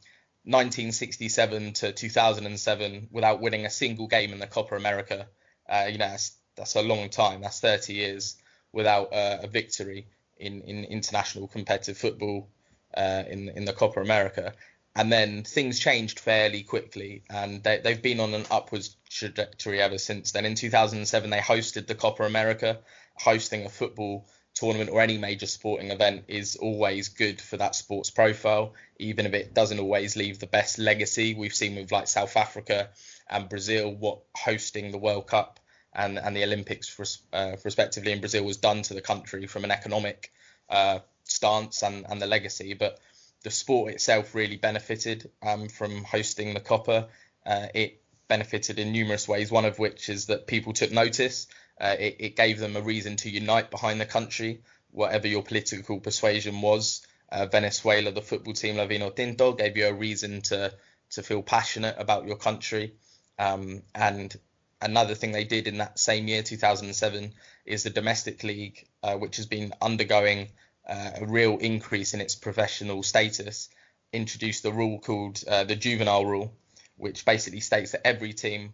1967 0.45 1.73
to 1.75 1.93
2007 1.93 3.09
without 3.11 3.41
winning 3.41 3.65
a 3.65 3.71
single 3.71 4.07
game 4.07 4.33
in 4.33 4.39
the 4.39 4.47
Copa 4.47 4.77
America. 4.77 5.27
Uh, 5.69 5.87
you 5.91 5.99
know, 5.99 6.09
that's, 6.09 6.37
that's, 6.57 6.77
a 6.77 6.83
long 6.83 7.09
time. 7.09 7.41
That's 7.41 7.61
30 7.61 7.95
years 7.95 8.37
without 8.73 9.13
uh, 9.13 9.39
a 9.43 9.47
victory 9.47 10.07
in, 10.37 10.61
in 10.63 10.85
international 10.85 11.49
competitive 11.49 11.97
football 11.97 12.49
uh, 12.97 13.23
in 13.29 13.49
in 13.51 13.65
the 13.65 13.73
Copa 13.73 14.01
America. 14.01 14.53
And 14.97 15.11
then 15.11 15.43
things 15.43 15.81
changed 15.81 16.21
fairly 16.21 16.63
quickly, 16.63 17.25
and 17.29 17.63
they, 17.65 17.81
they've 17.81 18.01
been 18.01 18.21
on 18.21 18.33
an 18.33 18.45
upwards 18.51 18.97
trajectory 19.11 19.81
ever 19.81 19.99
since 19.99 20.31
then. 20.31 20.45
In 20.45 20.55
2007, 20.55 21.31
they 21.31 21.41
hosted 21.41 21.89
the 21.89 21.97
Copa 21.97 22.23
America. 22.23 22.79
Hosting 23.17 23.65
a 23.65 23.69
football 23.69 24.27
tournament 24.55 24.91
or 24.91 25.01
any 25.01 25.19
major 25.19 25.47
sporting 25.47 25.91
event 25.91 26.25
is 26.29 26.57
always 26.57 27.09
good 27.09 27.41
for 27.41 27.57
that 27.57 27.75
sports 27.75 28.11
profile, 28.11 28.75
even 28.99 29.27
if 29.27 29.35
it 29.35 29.53
doesn't 29.53 29.81
always 29.81 30.17
leave 30.17 30.39
the 30.39 30.47
best 30.47 30.79
legacy. 30.79 31.35
We've 31.35 31.55
seen 31.55 31.75
with 31.77 31.93
like 31.93 32.07
South 32.07 32.37
Africa 32.37 32.91
and 33.29 33.49
Brazil 33.49 33.93
what 33.93 34.21
hosting 34.37 34.93
the 34.93 34.99
World 34.99 35.27
Cup 35.27 35.61
and, 35.93 36.19
and 36.19 36.37
the 36.37 36.45
Olympics, 36.45 37.21
uh, 37.33 37.57
respectively, 37.65 38.13
in 38.13 38.21
Brazil 38.21 38.45
was 38.45 38.57
done 38.57 38.83
to 38.83 38.95
the 38.95 39.01
country 39.01 39.47
from 39.47 39.65
an 39.65 39.71
economic 39.71 40.31
uh, 40.69 41.01
stance 41.25 41.83
and, 41.83 42.07
and 42.09 42.21
the 42.23 42.27
legacy. 42.27 42.75
But 42.75 42.99
the 43.43 43.51
sport 43.51 43.93
itself 43.93 44.35
really 44.35 44.57
benefited 44.57 45.31
um, 45.43 45.69
from 45.69 46.05
hosting 46.05 46.55
the 46.55 46.61
Copa. 46.61 47.09
Uh, 47.45 47.67
it 47.75 48.01
benefited 48.29 48.79
in 48.79 48.93
numerous 48.93 49.29
ways, 49.29 49.51
one 49.51 49.65
of 49.65 49.79
which 49.79 50.09
is 50.09 50.27
that 50.27 50.47
people 50.47 50.73
took 50.73 50.91
notice. 50.91 51.47
Uh, 51.81 51.97
it, 51.99 52.17
it, 52.19 52.37
gave 52.37 52.59
them 52.59 52.77
a 52.77 52.81
reason 52.81 53.17
to 53.17 53.29
unite 53.29 53.71
behind 53.71 54.01
the 54.01 54.07
country, 54.07 54.63
whatever 54.93 55.27
your 55.27 55.43
political 55.43 55.99
persuasion 55.99 56.61
was. 56.61 57.05
Uh, 57.31 57.47
Venezuela, 57.47 58.13
the 58.13 58.23
football 58.23 58.53
team, 58.53 58.77
La 58.77 58.87
Vinotinto, 58.87 59.59
gave 59.59 59.77
you 59.77 59.87
a 59.87 59.93
reason 59.93 60.41
to 60.43 60.73
to 61.11 61.23
feel 61.23 61.43
passionate 61.43 61.97
about 61.99 62.27
your 62.27 62.37
country. 62.37 62.95
Um, 63.39 63.83
and 63.95 64.37
another 64.81 65.15
thing 65.15 65.33
they 65.33 65.45
did 65.45 65.69
in 65.69 65.79
that 65.79 65.99
same 65.99 66.29
year, 66.29 66.43
2007, 66.43 67.33
is 67.65 67.83
the 67.83 67.91
domestic 67.91 68.43
league, 68.45 68.87
uh, 69.03 69.17
which 69.17 69.37
has 69.37 69.47
been 69.47 69.73
undergoing 69.81 70.49
uh, 70.89 71.11
a 71.17 71.27
real 71.27 71.57
increase 71.59 72.15
in 72.15 72.21
its 72.21 72.35
professional 72.35 73.03
status. 73.03 73.69
introduced 74.13 74.63
the 74.63 74.73
rule 74.73 75.01
called 75.01 75.43
uh, 75.49 75.65
the 75.65 75.75
juvenile 75.75 76.25
rule, 76.25 76.55
which 76.97 77.25
basically 77.25 77.61
states 77.61 77.93
that 77.93 78.07
every 78.07 78.33
team 78.33 78.73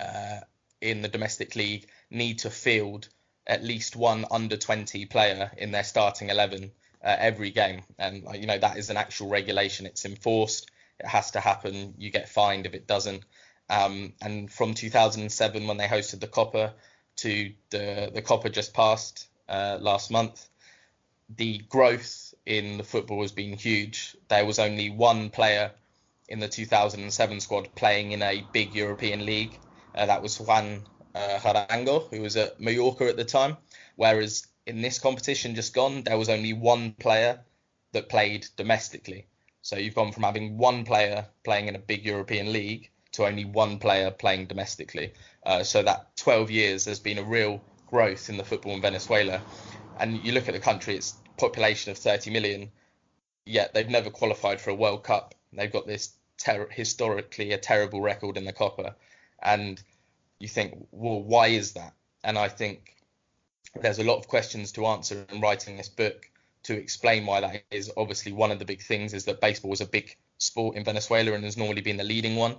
uh, 0.00 0.40
in 0.82 1.02
the 1.02 1.08
domestic 1.08 1.56
league 1.56 1.86
need 2.10 2.40
to 2.40 2.50
field 2.50 3.08
at 3.46 3.64
least 3.64 3.96
one 3.96 4.24
under 4.30 4.56
20 4.56 5.06
player 5.06 5.50
in 5.56 5.72
their 5.72 5.84
starting 5.84 6.30
11 6.30 6.70
uh, 7.04 7.16
every 7.18 7.50
game. 7.50 7.82
And 7.98 8.24
you 8.34 8.46
know 8.46 8.58
that 8.58 8.76
is 8.76 8.90
an 8.90 8.96
actual 8.96 9.28
regulation. 9.28 9.86
It's 9.86 10.04
enforced. 10.04 10.70
It 11.00 11.06
has 11.06 11.32
to 11.32 11.40
happen. 11.40 11.94
You 11.98 12.10
get 12.10 12.28
fined 12.28 12.66
if 12.66 12.74
it 12.74 12.86
doesn't. 12.86 13.24
Um, 13.68 14.12
and 14.20 14.52
from 14.52 14.74
2007, 14.74 15.66
when 15.66 15.76
they 15.76 15.86
hosted 15.86 16.20
the 16.20 16.28
Copa, 16.28 16.74
to 17.16 17.52
the 17.70 18.10
the 18.14 18.22
Copa 18.22 18.48
just 18.50 18.74
passed 18.74 19.28
uh, 19.48 19.78
last 19.80 20.10
month, 20.10 20.48
the 21.36 21.58
growth 21.58 22.34
in 22.46 22.78
the 22.78 22.84
football 22.84 23.22
has 23.22 23.32
been 23.32 23.52
huge. 23.54 24.16
There 24.28 24.44
was 24.44 24.58
only 24.58 24.90
one 24.90 25.30
player 25.30 25.72
in 26.28 26.38
the 26.40 26.48
2007 26.48 27.40
squad 27.40 27.74
playing 27.74 28.12
in 28.12 28.22
a 28.22 28.46
big 28.52 28.74
European 28.74 29.26
league. 29.26 29.58
Uh, 29.94 30.06
that 30.06 30.22
was 30.22 30.38
Juan 30.40 30.82
uh, 31.14 31.38
Arango, 31.38 32.08
who 32.10 32.22
was 32.22 32.36
at 32.36 32.60
Mallorca 32.60 33.08
at 33.08 33.16
the 33.16 33.24
time. 33.24 33.56
Whereas 33.96 34.46
in 34.66 34.80
this 34.80 34.98
competition 34.98 35.54
just 35.54 35.74
gone, 35.74 36.02
there 36.02 36.18
was 36.18 36.28
only 36.28 36.52
one 36.52 36.92
player 36.92 37.40
that 37.92 38.08
played 38.08 38.46
domestically. 38.56 39.26
So 39.60 39.76
you've 39.76 39.94
gone 39.94 40.12
from 40.12 40.24
having 40.24 40.58
one 40.58 40.84
player 40.84 41.26
playing 41.44 41.68
in 41.68 41.76
a 41.76 41.78
big 41.78 42.04
European 42.04 42.52
league 42.52 42.90
to 43.12 43.26
only 43.26 43.44
one 43.44 43.78
player 43.78 44.10
playing 44.10 44.46
domestically. 44.46 45.12
Uh, 45.44 45.62
so 45.62 45.82
that 45.82 46.16
12 46.16 46.50
years, 46.50 46.84
there's 46.84 46.98
been 46.98 47.18
a 47.18 47.22
real 47.22 47.62
growth 47.86 48.28
in 48.28 48.38
the 48.38 48.44
football 48.44 48.74
in 48.74 48.80
Venezuela. 48.80 49.40
And 50.00 50.24
you 50.24 50.32
look 50.32 50.48
at 50.48 50.54
the 50.54 50.60
country, 50.60 50.96
its 50.96 51.14
population 51.36 51.92
of 51.92 51.98
30 51.98 52.30
million, 52.30 52.72
yet 53.44 53.74
they've 53.74 53.88
never 53.88 54.10
qualified 54.10 54.60
for 54.60 54.70
a 54.70 54.74
World 54.74 55.04
Cup. 55.04 55.34
They've 55.52 55.72
got 55.72 55.86
this 55.86 56.14
ter- 56.38 56.68
historically 56.70 57.52
a 57.52 57.58
terrible 57.58 58.00
record 58.00 58.36
in 58.36 58.44
the 58.44 58.52
Copa. 58.52 58.96
And 59.42 59.82
you 60.38 60.48
think, 60.48 60.86
well, 60.90 61.22
why 61.22 61.48
is 61.48 61.72
that? 61.72 61.94
And 62.24 62.38
I 62.38 62.48
think 62.48 62.94
there's 63.80 63.98
a 63.98 64.04
lot 64.04 64.18
of 64.18 64.28
questions 64.28 64.72
to 64.72 64.86
answer 64.86 65.24
in 65.30 65.40
writing 65.40 65.76
this 65.76 65.88
book 65.88 66.30
to 66.64 66.74
explain 66.74 67.26
why 67.26 67.40
that 67.40 67.62
is. 67.70 67.90
Obviously, 67.96 68.32
one 68.32 68.50
of 68.50 68.58
the 68.58 68.64
big 68.64 68.82
things 68.82 69.14
is 69.14 69.24
that 69.24 69.40
baseball 69.40 69.72
is 69.72 69.80
a 69.80 69.86
big 69.86 70.16
sport 70.38 70.76
in 70.76 70.84
Venezuela 70.84 71.32
and 71.32 71.44
has 71.44 71.56
normally 71.56 71.80
been 71.80 71.96
the 71.96 72.04
leading 72.04 72.36
one. 72.36 72.56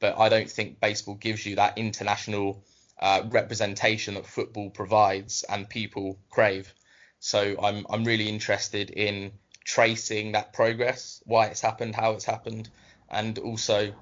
But 0.00 0.18
I 0.18 0.28
don't 0.28 0.50
think 0.50 0.80
baseball 0.80 1.14
gives 1.14 1.44
you 1.44 1.56
that 1.56 1.78
international 1.78 2.64
uh, 3.00 3.22
representation 3.30 4.14
that 4.14 4.26
football 4.26 4.70
provides 4.70 5.44
and 5.48 5.68
people 5.68 6.18
crave. 6.30 6.72
So 7.18 7.56
I'm 7.62 7.86
I'm 7.90 8.04
really 8.04 8.28
interested 8.28 8.90
in 8.90 9.32
tracing 9.64 10.32
that 10.32 10.52
progress, 10.52 11.22
why 11.26 11.46
it's 11.46 11.60
happened, 11.60 11.94
how 11.94 12.12
it's 12.12 12.24
happened, 12.24 12.70
and 13.08 13.38
also 13.38 13.92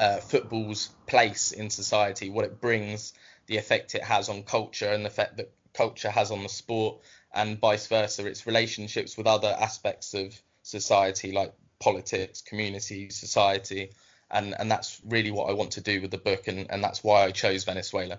uh, 0.00 0.16
football's 0.16 0.88
place 1.06 1.52
in 1.52 1.68
society, 1.68 2.30
what 2.30 2.46
it 2.46 2.60
brings, 2.60 3.12
the 3.46 3.58
effect 3.58 3.94
it 3.94 4.02
has 4.02 4.30
on 4.30 4.42
culture, 4.42 4.90
and 4.90 5.04
the 5.04 5.08
effect 5.08 5.36
that 5.36 5.52
culture 5.74 6.10
has 6.10 6.30
on 6.30 6.42
the 6.42 6.48
sport, 6.48 7.00
and 7.34 7.60
vice 7.60 7.86
versa, 7.86 8.26
its 8.26 8.46
relationships 8.46 9.16
with 9.16 9.26
other 9.26 9.54
aspects 9.60 10.14
of 10.14 10.40
society 10.62 11.32
like 11.32 11.52
politics, 11.80 12.40
community, 12.40 13.10
society, 13.10 13.90
and 14.30 14.54
and 14.58 14.70
that's 14.70 15.00
really 15.06 15.30
what 15.30 15.50
I 15.50 15.52
want 15.52 15.72
to 15.72 15.82
do 15.82 16.00
with 16.00 16.10
the 16.10 16.18
book, 16.18 16.48
and 16.48 16.66
and 16.70 16.82
that's 16.82 17.04
why 17.04 17.24
I 17.24 17.30
chose 17.30 17.64
Venezuela. 17.64 18.18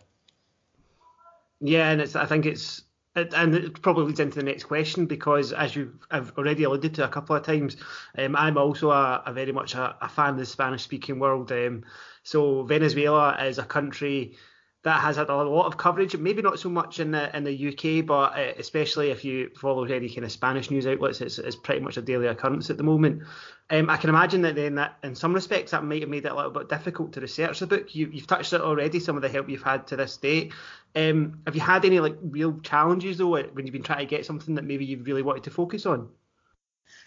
Yeah, 1.60 1.92
and 1.92 2.02
I 2.16 2.26
think 2.28 2.46
it's 2.46 2.84
and 3.16 3.56
it 3.56 3.82
probably 3.82 4.06
leads 4.06 4.20
into 4.20 4.40
the 4.40 4.46
next 4.46 4.66
question 4.66 5.06
because, 5.06 5.52
as 5.52 5.76
you 5.76 5.94
have 6.10 6.32
already 6.38 6.64
alluded 6.64 6.96
to 6.96 7.04
a 7.04 7.10
couple 7.10 7.36
of 7.36 7.44
times, 7.44 7.76
um, 8.18 8.36
I'm 8.36 8.58
also 8.58 8.92
a, 8.92 9.22
a, 9.26 9.34
very 9.34 9.52
much 9.52 9.76
a, 9.76 9.96
a, 10.02 10.08
fan 10.08 10.32
of 10.32 10.38
the 10.38 10.46
Spanish-speaking 10.46 11.20
world. 11.20 11.52
Um, 11.52 11.84
so 12.24 12.64
Venezuela 12.64 13.38
is 13.44 13.58
a 13.58 13.64
country 13.64 14.38
that 14.84 15.02
has 15.02 15.16
had 15.16 15.30
a 15.30 15.36
lot 15.36 15.68
of 15.68 15.78
coverage, 15.78 16.18
maybe 16.18 16.42
not 16.42 16.60
so 16.60 16.68
much 16.68 17.00
in 17.00 17.12
the 17.12 17.36
in 17.36 17.44
the 17.44 17.68
UK, 17.68 18.04
but 18.06 18.38
uh, 18.38 18.54
especially 18.58 19.12
if 19.12 19.24
you 19.24 19.52
follow 19.56 19.84
any 19.84 20.10
kind 20.10 20.26
of 20.26 20.32
Spanish 20.32 20.72
news 20.72 20.88
outlets, 20.88 21.22
it's, 21.22 21.38
it's 21.38 21.56
pretty 21.56 21.82
much 21.82 21.98
a 21.98 22.02
daily 22.02 22.26
occurrence 22.26 22.70
at 22.72 22.78
the 22.78 22.84
moment. 22.84 23.22
Um, 23.70 23.92
I 23.92 23.98
can 23.98 24.10
imagine 24.10 24.42
that 24.42 24.56
then 24.56 24.76
that 24.76 24.98
in 25.04 25.14
some 25.14 25.34
respects 25.34 25.72
that 25.72 25.84
might 25.84 26.02
have 26.02 26.10
made 26.10 26.26
it 26.26 26.32
a 26.32 26.36
little 26.36 26.52
bit 26.52 26.68
difficult 26.68 27.14
to 27.14 27.22
research 27.22 27.60
the 27.60 27.68
book. 27.68 27.94
You, 27.94 28.10
have 28.12 28.28
touched 28.28 28.54
it 28.54 28.62
already, 28.62 29.00
some 29.00 29.16
of 29.16 29.22
the 29.22 29.30
help 29.30 29.50
you've 29.50 29.62
had 29.62 29.86
to 29.88 29.96
this 29.96 30.18
date. 30.18 30.52
Um, 30.96 31.42
have 31.46 31.56
you 31.56 31.62
had 31.62 31.86
any 31.86 32.00
like 32.00 32.18
real 32.22 32.60
challenges 32.62 33.20
though 33.20 33.40
when 33.40 33.68
you've 33.68 33.74
been 33.74 33.84
trying 33.84 34.00
to 34.00 34.06
get 34.06 34.26
something 34.26 34.56
that 34.56 34.66
maybe 34.66 34.86
you've 34.86 35.06
really 35.06 35.22
wanted 35.22 35.44
to 35.44 35.52
focus 35.52 35.86
on? 35.86 36.10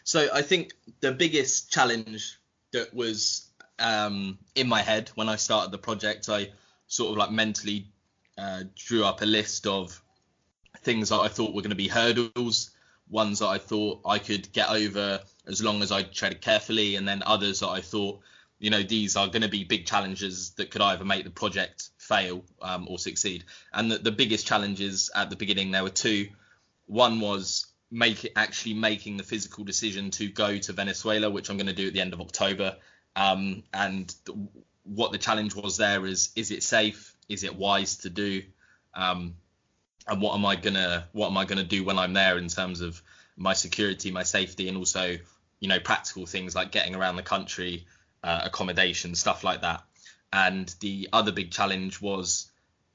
So 0.04 0.28
I 0.32 0.42
think 0.42 0.74
the 1.00 1.12
biggest 1.12 1.72
challenge 1.72 2.38
that 2.72 2.94
was 2.94 3.50
um, 3.80 4.38
in 4.54 4.68
my 4.68 4.80
head 4.80 5.10
when 5.16 5.28
I 5.28 5.36
started 5.36 5.72
the 5.72 5.78
project, 5.78 6.28
I 6.28 6.50
sort 6.86 7.12
of 7.12 7.16
like 7.16 7.30
mentally 7.30 7.86
uh, 8.38 8.64
drew 8.74 9.04
up 9.04 9.22
a 9.22 9.26
list 9.26 9.66
of 9.66 10.00
things 10.78 11.08
that 11.08 11.20
I 11.20 11.28
thought 11.28 11.54
were 11.54 11.62
going 11.62 11.70
to 11.70 11.76
be 11.76 11.88
hurdles, 11.88 12.70
ones 13.08 13.38
that 13.38 13.48
I 13.48 13.58
thought 13.58 14.00
I 14.04 14.18
could 14.18 14.52
get 14.52 14.68
over 14.68 15.20
as 15.46 15.62
long 15.62 15.82
as 15.82 15.92
I 15.92 16.02
treaded 16.02 16.40
carefully, 16.40 16.96
and 16.96 17.06
then 17.06 17.22
others 17.24 17.60
that 17.60 17.68
I 17.68 17.80
thought, 17.80 18.20
you 18.58 18.70
know, 18.70 18.82
these 18.82 19.16
are 19.16 19.28
going 19.28 19.42
to 19.42 19.48
be 19.48 19.64
big 19.64 19.86
challenges 19.86 20.50
that 20.52 20.70
could 20.70 20.80
either 20.80 21.04
make 21.04 21.24
the 21.24 21.30
project 21.30 21.90
fail 21.98 22.44
um, 22.62 22.86
or 22.88 22.98
succeed. 22.98 23.44
And 23.72 23.90
the, 23.90 23.98
the 23.98 24.12
biggest 24.12 24.46
challenges 24.46 25.10
at 25.14 25.30
the 25.30 25.36
beginning 25.36 25.70
there 25.70 25.82
were 25.82 25.90
two. 25.90 26.28
One 26.86 27.20
was 27.20 27.66
make 27.90 28.24
it 28.24 28.32
actually 28.36 28.74
making 28.74 29.16
the 29.16 29.22
physical 29.22 29.64
decision 29.64 30.10
to 30.10 30.28
go 30.28 30.58
to 30.58 30.72
Venezuela, 30.72 31.30
which 31.30 31.48
I'm 31.48 31.56
going 31.56 31.66
to 31.66 31.72
do 31.72 31.88
at 31.88 31.92
the 31.92 32.00
end 32.00 32.12
of 32.12 32.20
October. 32.20 32.76
Um, 33.16 33.62
and 33.72 34.12
what 34.84 35.12
the 35.12 35.18
challenge 35.18 35.54
was 35.54 35.76
there 35.76 36.06
is 36.06 36.30
is 36.36 36.50
it 36.50 36.62
safe? 36.62 37.14
Is 37.28 37.42
it 37.42 37.56
wise 37.56 37.98
to 37.98 38.10
do? 38.10 38.42
Um, 38.94 39.34
and 40.06 40.20
what 40.20 40.34
am 40.34 40.44
I 40.44 40.56
gonna 40.56 41.08
what 41.12 41.28
am 41.28 41.36
I 41.36 41.44
gonna 41.44 41.64
do 41.64 41.84
when 41.84 41.98
I'm 41.98 42.12
there 42.12 42.38
in 42.38 42.48
terms 42.48 42.80
of 42.80 43.02
my 43.36 43.54
security, 43.54 44.10
my 44.10 44.22
safety, 44.22 44.68
and 44.68 44.76
also 44.76 45.16
you 45.60 45.68
know 45.68 45.80
practical 45.80 46.26
things 46.26 46.54
like 46.54 46.70
getting 46.70 46.94
around 46.94 47.16
the 47.16 47.22
country, 47.22 47.86
uh, 48.22 48.42
accommodation, 48.44 49.14
stuff 49.14 49.42
like 49.42 49.62
that. 49.62 49.82
And 50.32 50.72
the 50.80 51.08
other 51.12 51.32
big 51.32 51.50
challenge 51.50 52.00
was 52.00 52.50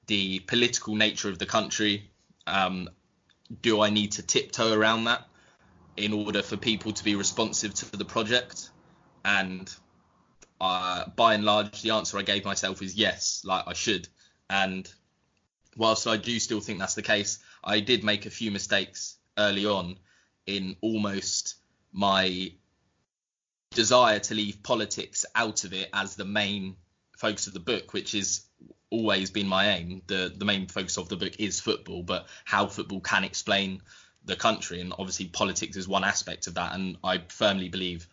the 0.07 0.39
political 0.39 0.95
nature 0.95 1.29
of 1.29 1.39
the 1.39 1.45
country. 1.45 2.11
Um, 2.45 2.89
do 3.61 3.81
I 3.81 3.89
need 3.89 4.13
to 4.13 4.23
tiptoe 4.23 4.73
around 4.73 5.05
that 5.05 5.27
in 5.97 6.13
order 6.13 6.41
for 6.41 6.57
people 6.57 6.91
to 6.91 7.03
be 7.03 7.15
responsive 7.15 7.73
to 7.75 7.97
the 7.97 8.05
project? 8.05 8.69
And 9.25 9.73
uh, 10.61 11.05
by 11.15 11.33
and 11.35 11.43
large, 11.43 11.81
the 11.81 11.91
answer 11.91 12.17
I 12.17 12.23
gave 12.23 12.45
myself 12.45 12.81
is 12.81 12.95
yes, 12.95 13.41
like 13.45 13.65
I 13.67 13.73
should. 13.73 14.07
And 14.49 14.91
whilst 15.77 16.07
I 16.07 16.17
do 16.17 16.39
still 16.39 16.59
think 16.59 16.79
that's 16.79 16.95
the 16.95 17.01
case, 17.01 17.39
I 17.63 17.79
did 17.79 18.03
make 18.03 18.25
a 18.25 18.29
few 18.29 18.51
mistakes 18.51 19.17
early 19.37 19.65
on 19.65 19.97
in 20.45 20.75
almost 20.81 21.55
my 21.91 22.51
desire 23.71 24.19
to 24.19 24.33
leave 24.33 24.63
politics 24.63 25.25
out 25.35 25.63
of 25.63 25.73
it 25.73 25.89
as 25.93 26.15
the 26.15 26.25
main 26.25 26.75
focus 27.17 27.47
of 27.47 27.53
the 27.53 27.59
book, 27.59 27.93
which 27.93 28.15
is 28.15 28.45
always 28.89 29.29
been 29.29 29.47
my 29.47 29.69
aim. 29.69 30.01
The 30.07 30.33
the 30.35 30.45
main 30.45 30.67
focus 30.67 30.97
of 30.97 31.09
the 31.09 31.15
book 31.15 31.33
is 31.39 31.59
football, 31.59 32.03
but 32.03 32.27
how 32.45 32.67
football 32.67 33.01
can 33.01 33.23
explain 33.23 33.81
the 34.25 34.35
country, 34.35 34.81
and 34.81 34.93
obviously 34.97 35.27
politics 35.27 35.77
is 35.77 35.87
one 35.87 36.03
aspect 36.03 36.47
of 36.47 36.55
that. 36.55 36.73
And 36.73 36.97
I 37.03 37.23
firmly 37.29 37.69
believe 37.69 38.07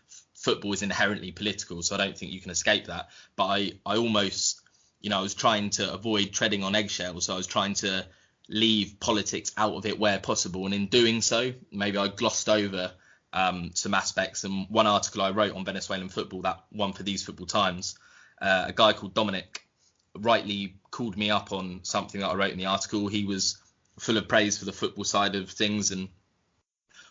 football 0.47 0.73
is 0.73 0.83
inherently 0.83 1.33
political, 1.33 1.83
so 1.83 1.97
I 1.97 1.99
don't 1.99 2.17
think 2.17 2.31
you 2.31 2.41
can 2.41 2.53
escape 2.53 2.87
that. 2.87 3.09
But 3.35 3.47
I, 3.47 3.73
I 3.85 3.97
almost, 3.97 4.61
you 5.00 5.11
know, 5.11 5.19
I 5.19 5.23
was 5.23 5.35
trying 5.35 5.71
to 5.71 5.93
avoid 5.93 6.33
treading 6.33 6.62
on 6.62 6.76
eggshells, 6.76 7.26
so 7.26 7.35
I 7.35 7.37
was 7.37 7.49
trying 7.49 7.75
to 7.75 8.07
leave 8.49 9.00
politics 9.00 9.50
out 9.57 9.75
of 9.75 9.87
it 9.87 9.99
where 9.99 10.21
possible, 10.21 10.65
and 10.65 10.73
in 10.73 10.87
doing 10.87 11.21
so, 11.21 11.53
maybe 11.73 11.99
I 11.99 12.07
glossed 12.07 12.49
over 12.49 12.93
um, 13.33 13.73
some 13.75 13.93
aspects. 13.93 14.45
And 14.45 14.69
one 14.71 14.87
article 14.87 15.23
I 15.23 15.33
wrote 15.33 15.57
on 15.57 15.65
Venezuelan 15.65 16.11
football, 16.11 16.43
that 16.43 16.62
one 16.71 16.93
for 16.93 17.03
these 17.03 17.25
football 17.25 17.49
times, 17.49 17.99
uh, 18.41 18.67
a 18.69 18.73
guy 18.73 18.93
called 18.93 19.15
Dominic 19.15 19.67
rightly 20.15 20.76
called 20.93 21.17
me 21.17 21.29
up 21.29 21.53
on 21.53 21.81
something 21.83 22.21
that 22.21 22.31
I 22.31 22.37
wrote 22.37 22.53
in 22.53 22.59
the 22.59 22.67
article. 22.67 23.09
He 23.09 23.25
was 23.25 23.59
full 23.99 24.17
of 24.17 24.29
praise 24.29 24.59
for 24.59 24.65
the 24.65 24.73
football 24.73 25.05
side 25.05 25.35
of 25.35 25.50
things 25.50 25.91
and 25.91 26.09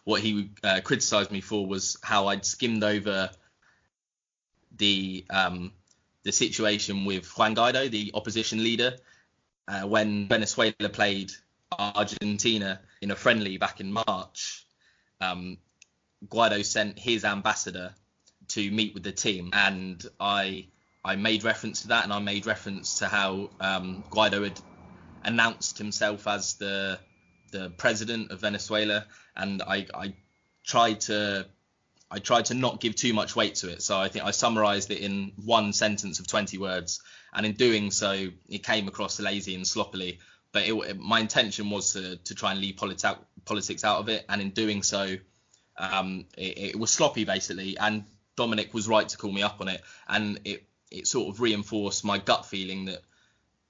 what 0.06 0.22
he 0.22 0.52
uh, 0.64 0.80
criticised 0.84 1.32
me 1.32 1.42
for 1.42 1.66
was 1.66 1.98
how 2.02 2.28
I'd 2.28 2.46
skimmed 2.46 2.84
over 2.84 3.30
the 4.78 5.26
um, 5.30 5.72
the 6.24 6.32
situation 6.32 7.06
with 7.06 7.28
Juan 7.38 7.56
Guaido, 7.56 7.90
the 7.90 8.12
opposition 8.14 8.64
leader, 8.64 8.96
uh, 9.68 9.82
when 9.82 10.28
Venezuela 10.28 10.90
played 10.92 11.32
Argentina 11.78 12.80
in 13.02 13.12
a 13.12 13.16
friendly 13.16 13.58
back 13.58 13.80
in 13.80 13.92
March. 13.92 14.66
Um, 15.22 15.58
Guaido 16.28 16.64
sent 16.64 16.98
his 16.98 17.26
ambassador 17.26 17.94
to 18.50 18.72
meet 18.72 18.94
with 18.94 19.04
the 19.04 19.12
team, 19.12 19.50
and 19.54 20.04
I 20.20 20.68
I 21.04 21.16
made 21.16 21.44
reference 21.44 21.82
to 21.82 21.90
that, 21.90 22.04
and 22.04 22.14
I 22.14 22.20
made 22.20 22.46
reference 22.46 23.00
to 23.00 23.08
how 23.08 23.50
um, 23.60 24.04
Guaido 24.12 24.44
had 24.44 24.60
announced 25.24 25.80
himself 25.80 26.28
as 26.28 26.56
the 26.56 27.00
the 27.58 27.70
president 27.70 28.32
of 28.32 28.42
Venezuela, 28.42 29.06
and 29.36 29.62
I, 29.62 29.88
I 29.94 30.14
tried 30.64 31.02
to 31.02 31.48
I 32.12 32.20
tried 32.20 32.46
to 32.46 32.54
not 32.54 32.80
give 32.80 32.96
too 32.96 33.14
much 33.14 33.36
weight 33.36 33.56
to 33.56 33.70
it. 33.70 33.82
So 33.82 33.98
I 34.00 34.10
think 34.10 34.26
I 34.26 34.32
summarized 34.32 34.92
it 34.92 35.00
in 35.00 35.32
one 35.44 35.74
sentence 35.74 36.20
of 36.20 36.28
20 36.28 36.58
words. 36.58 37.02
And 37.34 37.46
in 37.46 37.54
doing 37.54 37.92
so, 37.92 38.28
it 38.48 38.64
came 38.64 38.88
across 38.88 39.20
lazy 39.20 39.56
and 39.56 39.68
sloppily. 39.68 40.20
But 40.52 40.68
it, 40.68 41.00
my 41.00 41.20
intention 41.20 41.70
was 41.70 41.94
to, 41.94 42.18
to 42.18 42.36
try 42.36 42.52
and 42.52 42.62
leave 42.62 42.78
politics 42.78 43.04
out, 43.04 43.26
politics 43.44 43.84
out 43.84 44.00
of 44.00 44.08
it. 44.10 44.24
And 44.30 44.40
in 44.40 44.52
doing 44.52 44.84
so, 44.84 45.18
um, 45.78 46.26
it, 46.38 46.58
it, 46.58 46.80
was 46.80 46.92
sloppy 46.92 47.26
basically. 47.26 47.78
And 47.78 48.06
Dominic 48.38 48.74
was 48.74 48.88
right 48.88 49.10
to 49.10 49.18
call 49.18 49.32
me 49.32 49.42
up 49.42 49.60
on 49.60 49.68
it. 49.68 49.82
And 50.08 50.40
it, 50.46 50.64
it 50.92 51.08
sort 51.08 51.34
of 51.34 51.42
reinforced 51.42 52.06
my 52.06 52.20
gut 52.20 52.46
feeling 52.46 52.86
that 52.86 53.02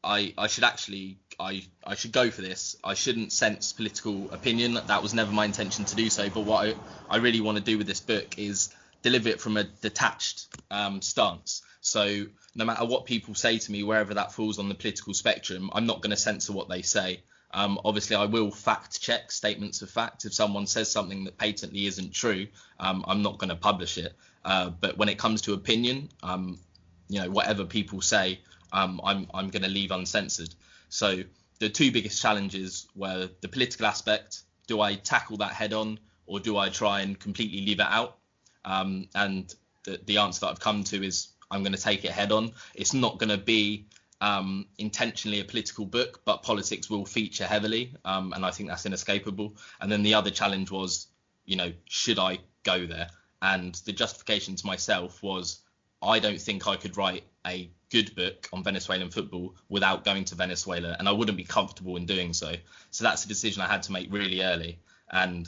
I, 0.04 0.34
I 0.38 0.48
should 0.48 0.66
actually 0.66 1.20
I, 1.40 1.64
I 1.84 1.96
should 1.96 2.12
go 2.12 2.30
for 2.32 2.42
this. 2.42 2.76
I 2.84 2.94
shouldn't 2.94 3.32
sense 3.32 3.74
political 3.74 4.32
opinion. 4.32 4.80
That 4.88 5.02
was 5.02 5.14
never 5.14 5.32
my 5.32 5.46
intention 5.46 5.86
to 5.86 5.96
do 5.96 6.10
so. 6.10 6.30
But 6.30 6.42
what 6.42 6.68
I, 6.68 6.76
I 7.10 7.18
really 7.18 7.42
want 7.42 7.58
to 7.58 7.64
do 7.64 7.78
with 7.78 7.88
this 7.88 8.00
book 8.00 8.38
is 8.38 8.74
deliver 9.02 9.30
it 9.30 9.42
from 9.42 9.58
a 9.58 9.64
detached 9.64 10.48
um, 10.72 11.02
stance. 11.02 11.62
So 11.82 12.26
no 12.56 12.66
matter 12.66 12.86
what 12.86 13.06
people 13.06 13.36
say 13.36 13.60
to 13.60 13.72
me, 13.72 13.84
wherever 13.84 14.14
that 14.16 14.32
falls 14.32 14.58
on 14.58 14.70
the 14.70 14.76
political 14.76 15.14
spectrum, 15.14 15.70
I'm 15.74 15.86
not 15.86 16.02
going 16.02 16.12
to 16.12 16.18
censor 16.18 16.54
what 16.54 16.70
they 16.70 16.82
say. 16.82 17.22
Um, 17.54 17.80
obviously, 17.86 18.16
I 18.16 18.26
will 18.26 18.52
fact 18.52 19.00
check 19.02 19.32
statements 19.32 19.82
of 19.82 19.90
fact. 19.90 20.26
If 20.26 20.34
someone 20.34 20.68
says 20.68 20.92
something 20.92 21.24
that 21.26 21.38
patently 21.38 21.86
isn't 21.86 22.14
true, 22.14 22.48
um, 22.80 23.06
I'm 23.08 23.22
not 23.22 23.38
going 23.38 23.50
to 23.50 23.56
publish 23.56 23.98
it. 23.98 24.14
Uh, 24.44 24.70
but 24.72 24.98
when 24.98 25.10
it 25.10 25.18
comes 25.18 25.42
to 25.44 25.54
opinion, 25.54 26.10
um, 26.22 26.60
you 27.08 27.22
know, 27.22 27.30
whatever 27.30 27.66
people 27.66 28.02
say, 28.02 28.40
um, 28.74 29.00
I'm 29.04 29.28
I'm 29.34 29.50
going 29.50 29.64
to 29.64 29.70
leave 29.70 29.92
uncensored. 29.92 30.54
So 30.90 31.24
the 31.60 31.70
two 31.70 31.92
biggest 31.92 32.22
challenges 32.22 32.88
were 32.96 33.30
the 33.42 33.48
political 33.48 33.86
aspect. 33.86 34.42
Do 34.68 34.82
I 34.82 34.96
tackle 34.96 35.38
that 35.38 35.54
head 35.54 35.74
on, 35.74 36.00
or 36.26 36.40
do 36.40 36.58
I 36.58 36.70
try 36.70 37.02
and 37.02 37.20
completely 37.20 37.66
leave 37.66 37.80
it 37.80 37.88
out? 37.88 38.18
Um, 38.64 39.08
and 39.14 39.54
the, 39.84 40.00
the 40.06 40.18
answer 40.18 40.42
that 40.42 40.48
I've 40.48 40.60
come 40.60 40.84
to 40.86 41.06
is 41.06 41.30
I'm 41.52 41.62
going 41.62 41.76
to 41.76 41.82
take 41.82 42.04
it 42.04 42.12
head 42.12 42.32
on. 42.32 42.52
It's 42.74 42.94
not 42.94 43.20
going 43.20 43.30
to 43.30 43.38
be 43.38 43.86
um, 44.22 44.66
intentionally 44.78 45.40
a 45.40 45.46
political 45.46 45.86
book, 45.86 46.22
but 46.26 46.42
politics 46.42 46.90
will 46.90 47.06
feature 47.06 47.46
heavily, 47.46 47.94
um, 48.04 48.34
and 48.34 48.46
I 48.46 48.52
think 48.52 48.70
that's 48.70 48.86
inescapable. 48.86 49.56
And 49.80 49.92
then 49.92 50.04
the 50.04 50.16
other 50.16 50.32
challenge 50.32 50.72
was, 50.72 51.08
you 51.46 51.56
know, 51.56 51.72
should 51.88 52.18
I 52.18 52.40
go 52.64 52.86
there? 52.86 53.10
And 53.42 53.76
the 53.86 53.92
justification 53.92 54.56
to 54.56 54.66
myself 54.66 55.22
was, 55.22 55.62
I 56.02 56.20
don't 56.20 56.42
think 56.42 56.68
I 56.68 56.76
could 56.76 56.98
write 56.98 57.24
a 57.46 57.70
good 57.96 58.14
book 58.14 58.50
on 58.52 58.62
Venezuelan 58.62 59.10
football 59.10 59.56
without 59.70 60.04
going 60.04 60.26
to 60.26 60.36
Venezuela, 60.36 60.98
and 61.00 61.08
I 61.08 61.14
wouldn't 61.14 61.38
be 61.38 61.46
comfortable 61.46 61.96
in 61.96 62.06
doing 62.06 62.34
so. 62.34 62.54
So 62.92 63.06
that's 63.06 63.24
a 63.24 63.28
decision 63.30 63.62
I 63.62 63.68
had 63.68 63.84
to 63.84 63.94
make 63.94 64.12
really 64.12 64.42
early, 64.42 64.80
and 65.10 65.48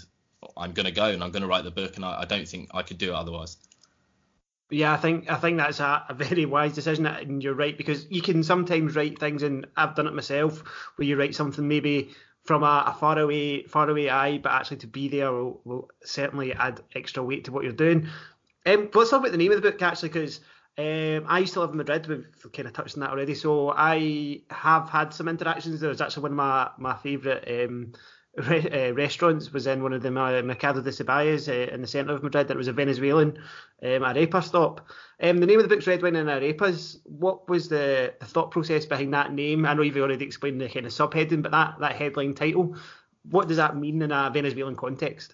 I'm 0.56 0.72
going 0.72 0.86
to 0.86 0.94
go 0.94 1.08
and 1.08 1.22
I'm 1.22 1.32
going 1.32 1.42
to 1.42 1.48
write 1.50 1.66
the 1.66 1.72
book, 1.72 1.98
and 1.98 2.06
I, 2.06 2.22
I 2.22 2.26
don't 2.26 2.48
think 2.48 2.70
I 2.74 2.84
could 2.84 2.98
do 2.98 3.10
it 3.10 3.16
otherwise. 3.16 3.58
Yeah, 4.70 4.94
I 4.94 4.98
think 4.98 5.30
I 5.30 5.36
think 5.36 5.58
that's 5.58 5.82
a, 5.82 6.06
a, 6.08 6.14
very 6.14 6.46
wise 6.46 6.74
decision, 6.74 7.06
and 7.06 7.44
you're 7.44 7.54
right 7.54 7.78
because 7.78 8.08
you 8.10 8.22
can 8.22 8.44
sometimes 8.44 8.96
write 8.96 9.20
things, 9.20 9.44
and 9.44 9.68
I've 9.76 9.96
done 9.96 10.08
it 10.08 10.14
myself, 10.14 10.64
where 10.96 11.08
you 11.08 11.20
write 11.20 11.36
something 11.36 11.68
maybe 11.68 12.12
from 12.46 12.64
a, 12.64 12.86
a 12.88 12.94
far 12.98 13.20
away 13.20 13.64
far 13.64 13.90
away 13.90 14.10
eye, 14.10 14.38
but 14.38 14.54
actually 14.54 14.78
to 14.78 14.88
be 14.88 15.10
there 15.10 15.34
will, 15.34 15.60
will 15.66 15.90
certainly 16.06 16.54
add 16.54 16.80
extra 16.96 17.22
weight 17.22 17.44
to 17.46 17.52
what 17.52 17.66
you're 17.66 17.74
doing. 17.74 18.08
Um, 18.66 18.90
let's 18.94 19.10
talk 19.10 19.20
about 19.20 19.32
the 19.34 19.38
name 19.38 19.52
of 19.52 19.62
the 19.62 19.70
book 19.70 19.82
actually, 19.82 20.10
because 20.10 20.40
um, 20.78 21.26
I 21.28 21.40
used 21.40 21.54
to 21.54 21.62
live 21.62 21.72
in 21.72 21.78
Madrid. 21.78 22.08
We've 22.08 22.54
kind 22.54 22.68
of 22.68 22.74
touched 22.74 22.96
on 22.96 23.02
that 23.02 23.10
already. 23.10 23.34
So 23.34 23.72
I 23.76 24.42
have 24.52 24.90
had 24.90 25.14
some 25.14 25.28
interactions. 25.28 25.80
There 25.80 25.90
was 25.90 26.02
actually 26.02 26.24
one 26.24 26.32
of 26.32 26.38
my 26.38 26.70
my 26.78 26.96
favourite 26.96 27.66
um, 27.66 27.94
re- 28.36 28.90
uh, 28.90 28.94
restaurants 28.94 29.52
was 29.52 29.66
in 29.66 29.82
one 29.82 29.94
of 29.94 30.04
the 30.04 30.10
uh, 30.10 30.42
Mercado 30.44 30.82
de 30.82 30.92
Ceballos 30.92 31.50
uh, 31.50 31.74
in 31.74 31.82
the 31.82 31.88
centre 31.88 32.14
of 32.14 32.22
Madrid. 32.22 32.48
That 32.48 32.58
was 32.58 32.68
a 32.68 32.74
Venezuelan 32.74 33.40
um, 33.82 34.02
arepa 34.02 34.44
stop. 34.44 34.88
Um, 35.20 35.40
the 35.40 35.48
name 35.48 35.58
of 35.58 35.68
the 35.68 35.74
book's 35.74 35.88
Red 35.88 36.04
Wine 36.04 36.16
and 36.16 36.30
Arepas. 36.30 37.00
What 37.06 37.50
was 37.50 37.70
the, 37.70 38.14
the 38.20 38.26
thought 38.26 38.52
process 38.52 38.86
behind 38.86 39.14
that 39.16 39.34
name? 39.34 39.66
I 39.66 39.74
know 39.74 39.82
you've 39.82 39.98
already 39.98 40.26
explained 40.26 40.62
the 40.62 40.70
kind 40.70 40.86
of 40.86 40.92
subheading, 40.92 41.42
but 41.42 41.52
that 41.52 41.80
that 41.80 41.96
headline 41.96 42.36
title, 42.36 42.76
what 43.24 43.48
does 43.48 43.58
that 43.58 43.76
mean 43.76 44.02
in 44.04 44.12
a 44.12 44.30
Venezuelan 44.32 44.76
context? 44.76 45.34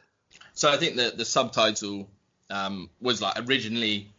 So 0.53 0.71
I 0.71 0.77
think 0.77 0.95
that 0.95 1.17
the 1.17 1.25
subtitle 1.25 2.09
um, 2.49 2.89
was 3.01 3.21
like 3.21 3.33
originally 3.49 4.12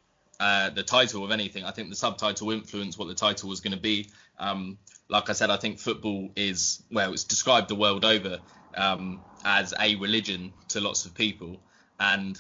uh, 0.45 0.69
the 0.69 0.83
title 0.83 1.25
of 1.25 1.31
anything. 1.31 1.65
I 1.65 1.71
think 1.71 1.89
the 1.89 1.97
subtitle 1.97 2.51
influenced 2.51 2.99
what 2.99 3.09
the 3.09 3.15
title 3.15 3.49
was 3.49 3.61
going 3.61 3.73
to 3.73 3.81
be. 3.81 4.11
Um, 4.39 4.77
like 5.09 5.31
I 5.31 5.33
said, 5.33 5.49
I 5.49 5.57
think 5.57 5.79
football 5.79 6.29
is 6.37 6.83
well, 6.93 7.15
it's 7.15 7.25
described 7.25 7.69
the 7.69 7.75
world 7.75 8.05
over 8.05 8.41
um, 8.75 9.23
as 9.43 9.73
a 9.81 9.95
religion 9.95 10.53
to 10.69 10.83
lots 10.83 11.07
of 11.07 11.15
people, 11.15 11.63
and 11.99 12.39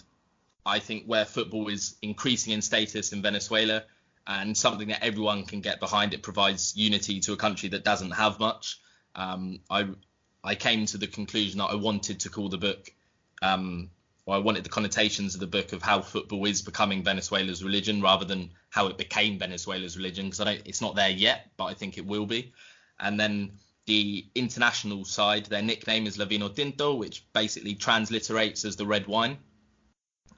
I 0.66 0.80
think 0.80 1.06
where 1.06 1.24
football 1.24 1.68
is 1.68 1.96
increasing 2.02 2.52
in 2.52 2.60
status 2.60 3.14
in 3.14 3.22
Venezuela 3.22 3.84
and 4.26 4.54
something 4.54 4.88
that 4.88 5.02
everyone 5.02 5.44
can 5.46 5.62
get 5.62 5.80
behind, 5.80 6.12
it 6.12 6.22
provides 6.22 6.76
unity 6.76 7.20
to 7.20 7.32
a 7.32 7.38
country 7.38 7.70
that 7.70 7.84
doesn't 7.84 8.10
have 8.10 8.38
much. 8.38 8.80
Um, 9.14 9.60
I 9.70 9.88
I 10.42 10.56
came 10.56 10.84
to 10.86 10.98
the 10.98 11.06
conclusion 11.06 11.56
that 11.60 11.70
I 11.70 11.76
wanted 11.76 12.20
to 12.20 12.28
call 12.28 12.50
the 12.50 12.58
book 12.58 12.92
um, 13.40 13.88
or 14.26 14.34
I 14.34 14.38
wanted 14.38 14.64
the 14.64 14.70
connotations 14.70 15.34
of 15.34 15.40
the 15.40 15.46
book 15.46 15.72
of 15.72 15.82
how 15.82 16.00
football 16.00 16.46
is 16.46 16.62
becoming 16.62 17.02
Venezuela's 17.02 17.62
religion 17.62 18.00
rather 18.00 18.24
than 18.24 18.50
how 18.70 18.86
it 18.86 18.96
became 18.96 19.38
Venezuela's 19.38 19.96
religion 19.96 20.26
because 20.26 20.40
I 20.40 20.44
don't 20.44 20.62
it's 20.64 20.80
not 20.80 20.96
there 20.96 21.10
yet, 21.10 21.50
but 21.56 21.66
I 21.66 21.74
think 21.74 21.98
it 21.98 22.06
will 22.06 22.26
be. 22.26 22.52
And 22.98 23.20
then 23.20 23.52
the 23.86 24.26
international 24.34 25.04
side, 25.04 25.46
their 25.46 25.62
nickname 25.62 26.06
is 26.06 26.16
La 26.16 26.24
Vino 26.24 26.48
Tinto, 26.48 26.94
which 26.94 27.24
basically 27.34 27.74
transliterates 27.74 28.64
as 28.64 28.76
the 28.76 28.86
red 28.86 29.06
wine. 29.06 29.36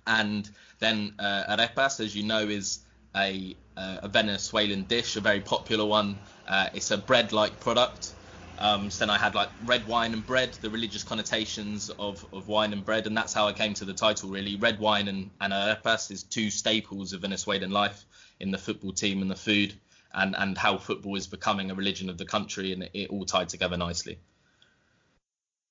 And 0.06 0.48
then 0.80 1.14
uh, 1.18 1.56
arepas, 1.56 2.00
as 2.00 2.14
you 2.14 2.24
know, 2.24 2.40
is 2.40 2.80
a, 3.14 3.56
uh, 3.76 3.98
a 4.02 4.08
Venezuelan 4.08 4.84
dish, 4.84 5.16
a 5.16 5.20
very 5.20 5.40
popular 5.40 5.84
one. 5.84 6.18
Uh, 6.48 6.68
it's 6.74 6.90
a 6.90 6.98
bread-like 6.98 7.60
product 7.60 8.14
um, 8.58 8.90
so 8.90 9.04
then 9.04 9.10
I 9.10 9.18
had 9.18 9.34
like 9.34 9.50
red 9.64 9.86
wine 9.86 10.12
and 10.12 10.24
bread, 10.24 10.54
the 10.60 10.70
religious 10.70 11.02
connotations 11.02 11.90
of, 11.90 12.24
of 12.32 12.48
wine 12.48 12.72
and 12.72 12.84
bread, 12.84 13.06
and 13.06 13.16
that's 13.16 13.32
how 13.32 13.46
I 13.46 13.52
came 13.52 13.74
to 13.74 13.84
the 13.84 13.94
title 13.94 14.30
really. 14.30 14.56
Red 14.56 14.78
wine 14.78 15.08
and, 15.08 15.30
and 15.40 15.52
arepas 15.52 16.10
is 16.10 16.22
two 16.22 16.50
staples 16.50 17.12
of 17.12 17.20
Venezuelan 17.20 17.70
life 17.70 18.04
in 18.40 18.50
the 18.50 18.58
football 18.58 18.92
team 18.92 19.22
and 19.22 19.30
the 19.30 19.36
food, 19.36 19.74
and, 20.14 20.34
and 20.36 20.56
how 20.56 20.78
football 20.78 21.16
is 21.16 21.26
becoming 21.26 21.70
a 21.70 21.74
religion 21.74 22.08
of 22.08 22.18
the 22.18 22.24
country, 22.24 22.72
and 22.72 22.82
it, 22.84 22.90
it 22.94 23.10
all 23.10 23.24
tied 23.24 23.48
together 23.48 23.76
nicely. 23.76 24.18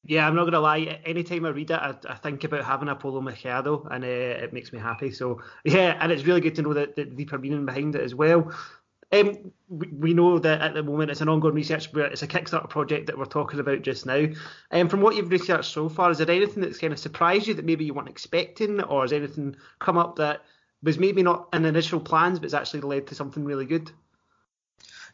Yeah, 0.08 0.28
I'm 0.28 0.36
not 0.36 0.45
gonna 0.45 0.60
lie. 0.60 1.02
Anytime 1.04 1.45
I 1.45 1.50
read 1.50 1.71
it, 1.71 1.80
I, 1.80 1.95
I 2.08 2.15
think 2.15 2.43
about 2.43 2.63
having 2.63 2.89
a 2.89 2.95
polo 2.95 3.21
mercado, 3.21 3.88
and 3.89 4.04
uh, 4.04 4.08
it 4.08 4.54
makes 4.54 4.71
me 4.71 4.78
happy. 4.78 5.12
So 5.12 5.41
yeah, 5.63 5.98
and 6.00 6.12
it's 6.12 6.26
really 6.26 6.41
good 6.41 6.56
to 6.56 6.62
know 6.62 6.74
that 6.74 6.95
the 6.95 7.06
deeper 7.06 7.39
meaning 7.39 7.65
behind 7.65 7.95
it 7.95 8.04
as 8.04 8.13
well. 8.13 8.52
Um, 9.12 9.52
we, 9.70 10.13
know 10.13 10.39
that 10.39 10.62
at 10.62 10.74
the 10.74 10.84
moment 10.84 11.12
it's 11.12 11.22
an 11.22 11.30
ongoing 11.30 11.54
research, 11.54 11.89
it's 11.94 12.24
a 12.24 12.28
Kickstarter 12.28 12.70
project 12.70 13.08
that 13.08 13.18
we're 13.18 13.26
talking 13.26 13.60
about 13.60 13.82
just 13.82 14.06
now. 14.06 14.28
Um, 14.72 14.89
from 14.89 15.02
what 15.02 15.15
you've 15.15 15.32
researched 15.32 15.72
so 15.72 15.89
far, 15.89 16.12
is 16.12 16.18
there 16.18 16.30
anything 16.30 16.62
that's 16.62 16.80
kind 16.80 16.91
of 16.91 17.00
surprised 17.00 17.48
you 17.48 17.54
that 17.54 17.65
maybe 17.65 17.86
you 17.86 17.94
weren't 17.94 18.10
expecting, 18.10 18.82
or 18.82 19.04
has 19.04 19.13
anything 19.13 19.56
come 19.80 19.98
up 19.98 20.18
that 20.18 20.41
was 20.84 20.98
maybe 20.98 21.24
not 21.24 21.50
in 21.54 21.65
initial 21.65 22.00
plans, 22.00 22.39
but 22.39 22.46
it's 22.46 22.54
actually 22.54 22.82
led 22.82 23.08
to 23.08 23.15
something 23.15 23.46
really 23.46 23.65
good? 23.65 23.91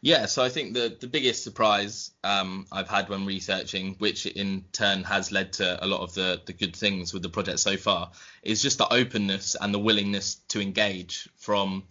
Yeah, 0.04 0.26
so 0.26 0.42
I 0.42 0.48
think 0.48 0.74
the 0.74 0.96
the 1.00 1.06
biggest 1.06 1.44
surprise 1.44 2.10
um, 2.24 2.66
I've 2.72 2.88
had 2.88 3.08
when 3.08 3.24
researching, 3.24 3.94
which 4.00 4.26
in 4.26 4.64
turn 4.72 5.04
has 5.04 5.30
led 5.30 5.52
to 5.54 5.82
a 5.82 5.86
lot 5.86 6.00
of 6.00 6.12
the 6.14 6.42
the 6.44 6.52
good 6.52 6.74
things 6.74 7.14
with 7.14 7.22
the 7.22 7.28
project 7.28 7.60
so 7.60 7.76
far, 7.76 8.10
is 8.42 8.60
just 8.62 8.78
the 8.78 8.92
openness 8.92 9.54
and 9.60 9.72
the 9.72 9.78
willingness 9.78 10.36
to 10.48 10.60
engage 10.60 11.28
from 11.36 11.84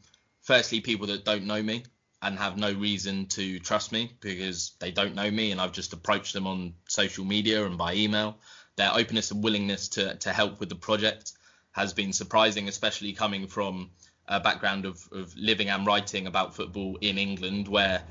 firstly 0.51 0.81
people 0.81 1.07
that 1.07 1.23
don't 1.23 1.45
know 1.45 1.63
me 1.63 1.81
and 2.21 2.37
have 2.37 2.57
no 2.57 2.73
reason 2.73 3.25
to 3.25 3.57
trust 3.59 3.93
me 3.93 4.11
because 4.19 4.73
they 4.81 4.91
don't 4.91 5.15
know 5.15 5.31
me 5.31 5.53
and 5.53 5.61
I've 5.61 5.71
just 5.71 5.93
approached 5.93 6.33
them 6.33 6.45
on 6.45 6.73
social 6.89 7.23
media 7.23 7.65
and 7.65 7.77
by 7.77 7.93
email. 7.93 8.37
Their 8.75 8.91
openness 8.93 9.31
and 9.31 9.41
willingness 9.41 9.87
to, 9.95 10.15
to 10.15 10.33
help 10.33 10.59
with 10.59 10.67
the 10.67 10.75
project 10.75 11.31
has 11.71 11.93
been 11.93 12.11
surprising, 12.11 12.67
especially 12.67 13.13
coming 13.13 13.47
from 13.47 13.91
a 14.27 14.41
background 14.41 14.83
of, 14.83 15.01
of 15.13 15.33
living 15.37 15.69
and 15.69 15.87
writing 15.87 16.27
about 16.27 16.53
football 16.53 16.97
in 16.99 17.17
England, 17.17 17.69
where 17.69 18.03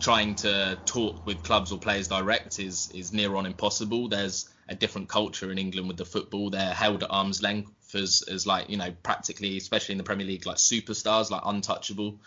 trying 0.00 0.36
to 0.36 0.80
talk 0.86 1.26
with 1.26 1.42
clubs 1.42 1.72
or 1.72 1.78
players 1.78 2.08
direct 2.08 2.58
is 2.58 2.90
is 2.94 3.12
near 3.12 3.36
on 3.36 3.44
impossible. 3.44 4.08
There's 4.08 4.48
a 4.66 4.74
different 4.74 5.10
culture 5.10 5.52
in 5.52 5.58
England 5.58 5.88
with 5.88 5.98
the 5.98 6.06
football. 6.06 6.48
They're 6.48 6.72
held 6.72 7.02
at 7.02 7.10
arm's 7.10 7.42
length 7.42 7.70
as 7.94 8.22
as 8.30 8.46
like 8.46 8.70
you 8.70 8.76
know 8.76 8.92
practically, 9.02 9.56
especially 9.56 9.92
in 9.92 9.98
the 9.98 10.04
Premier 10.04 10.26
League, 10.26 10.46
like 10.46 10.56
superstars, 10.56 11.30
like 11.30 11.42
untouchable 11.44 12.18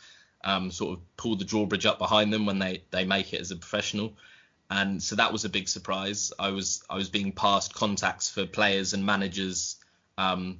um, 0.44 0.72
sort 0.72 0.98
of 0.98 1.18
pull 1.18 1.36
the 1.36 1.46
drawbridge 1.46 1.86
up 1.86 1.98
behind 1.98 2.34
them 2.34 2.46
when 2.46 2.60
they 2.60 2.84
they 2.92 3.06
make 3.06 3.34
it 3.34 3.42
as 3.42 3.52
a 3.52 3.56
professional. 3.56 4.14
And 4.70 5.02
so 5.02 5.16
that 5.16 5.32
was 5.32 5.46
a 5.46 5.50
big 5.50 5.70
surprise. 5.70 6.34
I 6.40 6.50
was 6.50 6.84
I 6.90 6.96
was 6.96 7.10
being 7.10 7.32
passed 7.32 7.74
contacts 7.74 8.30
for 8.30 8.46
players 8.46 8.94
and 8.94 9.06
managers, 9.06 9.78
um, 10.18 10.60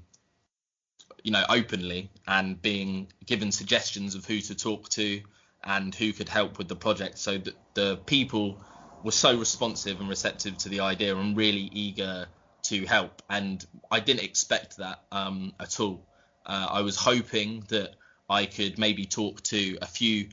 you 1.24 1.32
know, 1.32 1.44
openly, 1.50 2.12
and 2.28 2.62
being 2.62 3.08
given 3.26 3.52
suggestions 3.52 4.16
of 4.16 4.26
who 4.26 4.40
to 4.42 4.56
talk 4.56 4.90
to 4.90 5.22
and 5.64 5.96
who 5.96 6.12
could 6.12 6.30
help 6.30 6.58
with 6.58 6.68
the 6.68 6.76
project. 6.76 7.18
So 7.18 7.38
the, 7.38 7.54
the 7.74 7.98
people 8.06 8.62
were 9.04 9.12
so 9.12 9.38
responsive 9.38 10.00
and 10.00 10.10
receptive 10.10 10.58
to 10.60 10.70
the 10.70 10.82
idea 10.82 11.16
and 11.16 11.36
really 11.36 11.70
eager 11.72 12.28
to 12.64 12.86
help, 12.86 13.22
and 13.30 13.66
I 13.92 14.00
didn't 14.00 14.24
expect 14.24 14.78
that 14.78 15.04
um, 15.12 15.54
at 15.60 15.80
all. 15.80 16.06
Uh, 16.46 16.68
I 16.70 16.82
was 16.82 16.96
hoping 16.96 17.66
that 17.70 17.96
I 18.30 18.46
could 18.46 18.78
maybe 18.78 19.06
talk 19.06 19.42
to 19.44 19.78
a 19.82 19.86
few 19.86 20.30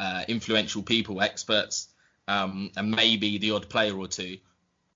uh, 0.00 0.24
influential 0.28 0.82
people, 0.82 1.20
experts, 1.22 1.88
um, 2.26 2.70
and 2.76 2.90
maybe 2.90 3.38
the 3.38 3.52
odd 3.52 3.68
player 3.68 3.96
or 3.96 4.08
two. 4.08 4.38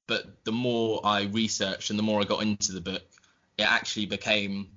But 0.07 0.45
the 0.45 0.53
more 0.53 1.01
I 1.05 1.25
researched 1.25 1.91
and 1.91 1.99
the 1.99 2.03
more 2.03 2.21
I 2.21 2.25
got 2.25 2.43
into 2.43 2.73
the 2.73 2.81
book, 2.81 3.03
it 3.57 3.71
actually 3.71 4.07
became 4.07 4.69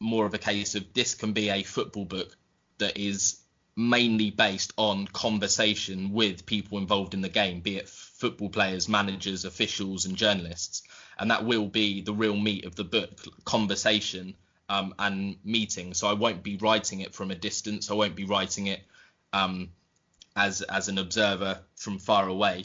more 0.00 0.26
of 0.26 0.34
a 0.34 0.38
case 0.38 0.74
of 0.74 0.92
this 0.94 1.14
can 1.14 1.32
be 1.32 1.50
a 1.50 1.62
football 1.62 2.04
book 2.04 2.36
that 2.78 2.96
is 2.96 3.40
mainly 3.76 4.30
based 4.30 4.72
on 4.76 5.06
conversation 5.06 6.12
with 6.12 6.46
people 6.46 6.78
involved 6.78 7.14
in 7.14 7.20
the 7.20 7.28
game, 7.28 7.60
be 7.60 7.76
it 7.76 7.88
football 8.18 8.50
players, 8.50 8.88
managers, 8.88 9.44
officials, 9.44 10.04
and 10.04 10.16
journalists. 10.16 10.82
And 11.18 11.30
that 11.30 11.44
will 11.44 11.66
be 11.66 12.02
the 12.02 12.12
real 12.12 12.36
meat 12.36 12.64
of 12.64 12.74
the 12.74 12.84
book 12.84 13.10
conversation 13.44 14.34
um, 14.68 14.94
and 14.98 15.36
meeting. 15.44 15.94
So 15.94 16.08
I 16.08 16.12
won't 16.12 16.42
be 16.42 16.56
writing 16.56 17.00
it 17.00 17.14
from 17.14 17.30
a 17.30 17.34
distance. 17.34 17.90
I 17.90 17.94
won't 17.94 18.16
be 18.16 18.24
writing 18.24 18.66
it 18.66 18.80
um, 19.32 19.70
as 20.36 20.62
as 20.62 20.88
an 20.88 20.98
observer 20.98 21.60
from 21.76 21.98
far 21.98 22.28
away. 22.28 22.64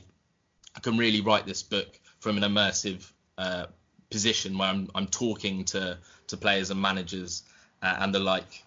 I 0.76 0.80
can 0.80 0.98
really 0.98 1.22
write 1.22 1.46
this 1.46 1.64
book 1.64 2.00
from 2.20 2.38
an 2.38 2.44
immersive 2.44 3.10
uh, 3.38 3.68
position 4.10 4.58
where 4.58 4.70
I'm 4.70 4.90
I'm 4.96 5.08
talking 5.08 5.66
to 5.66 5.98
to 6.28 6.38
players 6.38 6.72
and 6.72 6.82
managers 6.82 7.44
uh, 7.82 7.96
and 8.00 8.14
the 8.14 8.20
like 8.20 8.64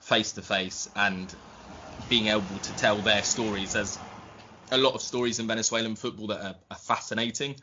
face 0.00 0.32
to 0.32 0.42
face 0.42 0.88
and 0.94 1.34
being 2.08 2.28
able 2.28 2.58
to 2.62 2.76
tell 2.76 2.96
their 2.96 3.22
stories. 3.22 3.72
There's 3.72 3.98
a 4.70 4.78
lot 4.78 4.94
of 4.94 5.02
stories 5.02 5.38
in 5.38 5.46
Venezuelan 5.46 5.96
football 5.96 6.28
that 6.28 6.40
are, 6.40 6.56
are 6.70 6.76
fascinating, 6.76 7.56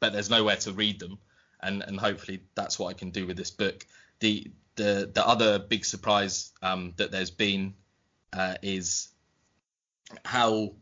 but 0.00 0.12
there's 0.12 0.30
nowhere 0.30 0.56
to 0.56 0.72
read 0.72 0.98
them, 0.98 1.18
and 1.60 1.82
and 1.82 1.98
hopefully 1.98 2.42
that's 2.54 2.78
what 2.78 2.88
I 2.88 2.92
can 2.94 3.10
do 3.10 3.26
with 3.26 3.36
this 3.36 3.50
book. 3.50 3.86
The 4.20 4.50
the 4.76 5.10
the 5.12 5.26
other 5.26 5.58
big 5.58 5.84
surprise 5.84 6.52
um, 6.62 6.94
that 6.96 7.10
there's 7.10 7.30
been 7.30 7.74
uh, 8.32 8.54
is 8.62 9.08
how 10.24 10.74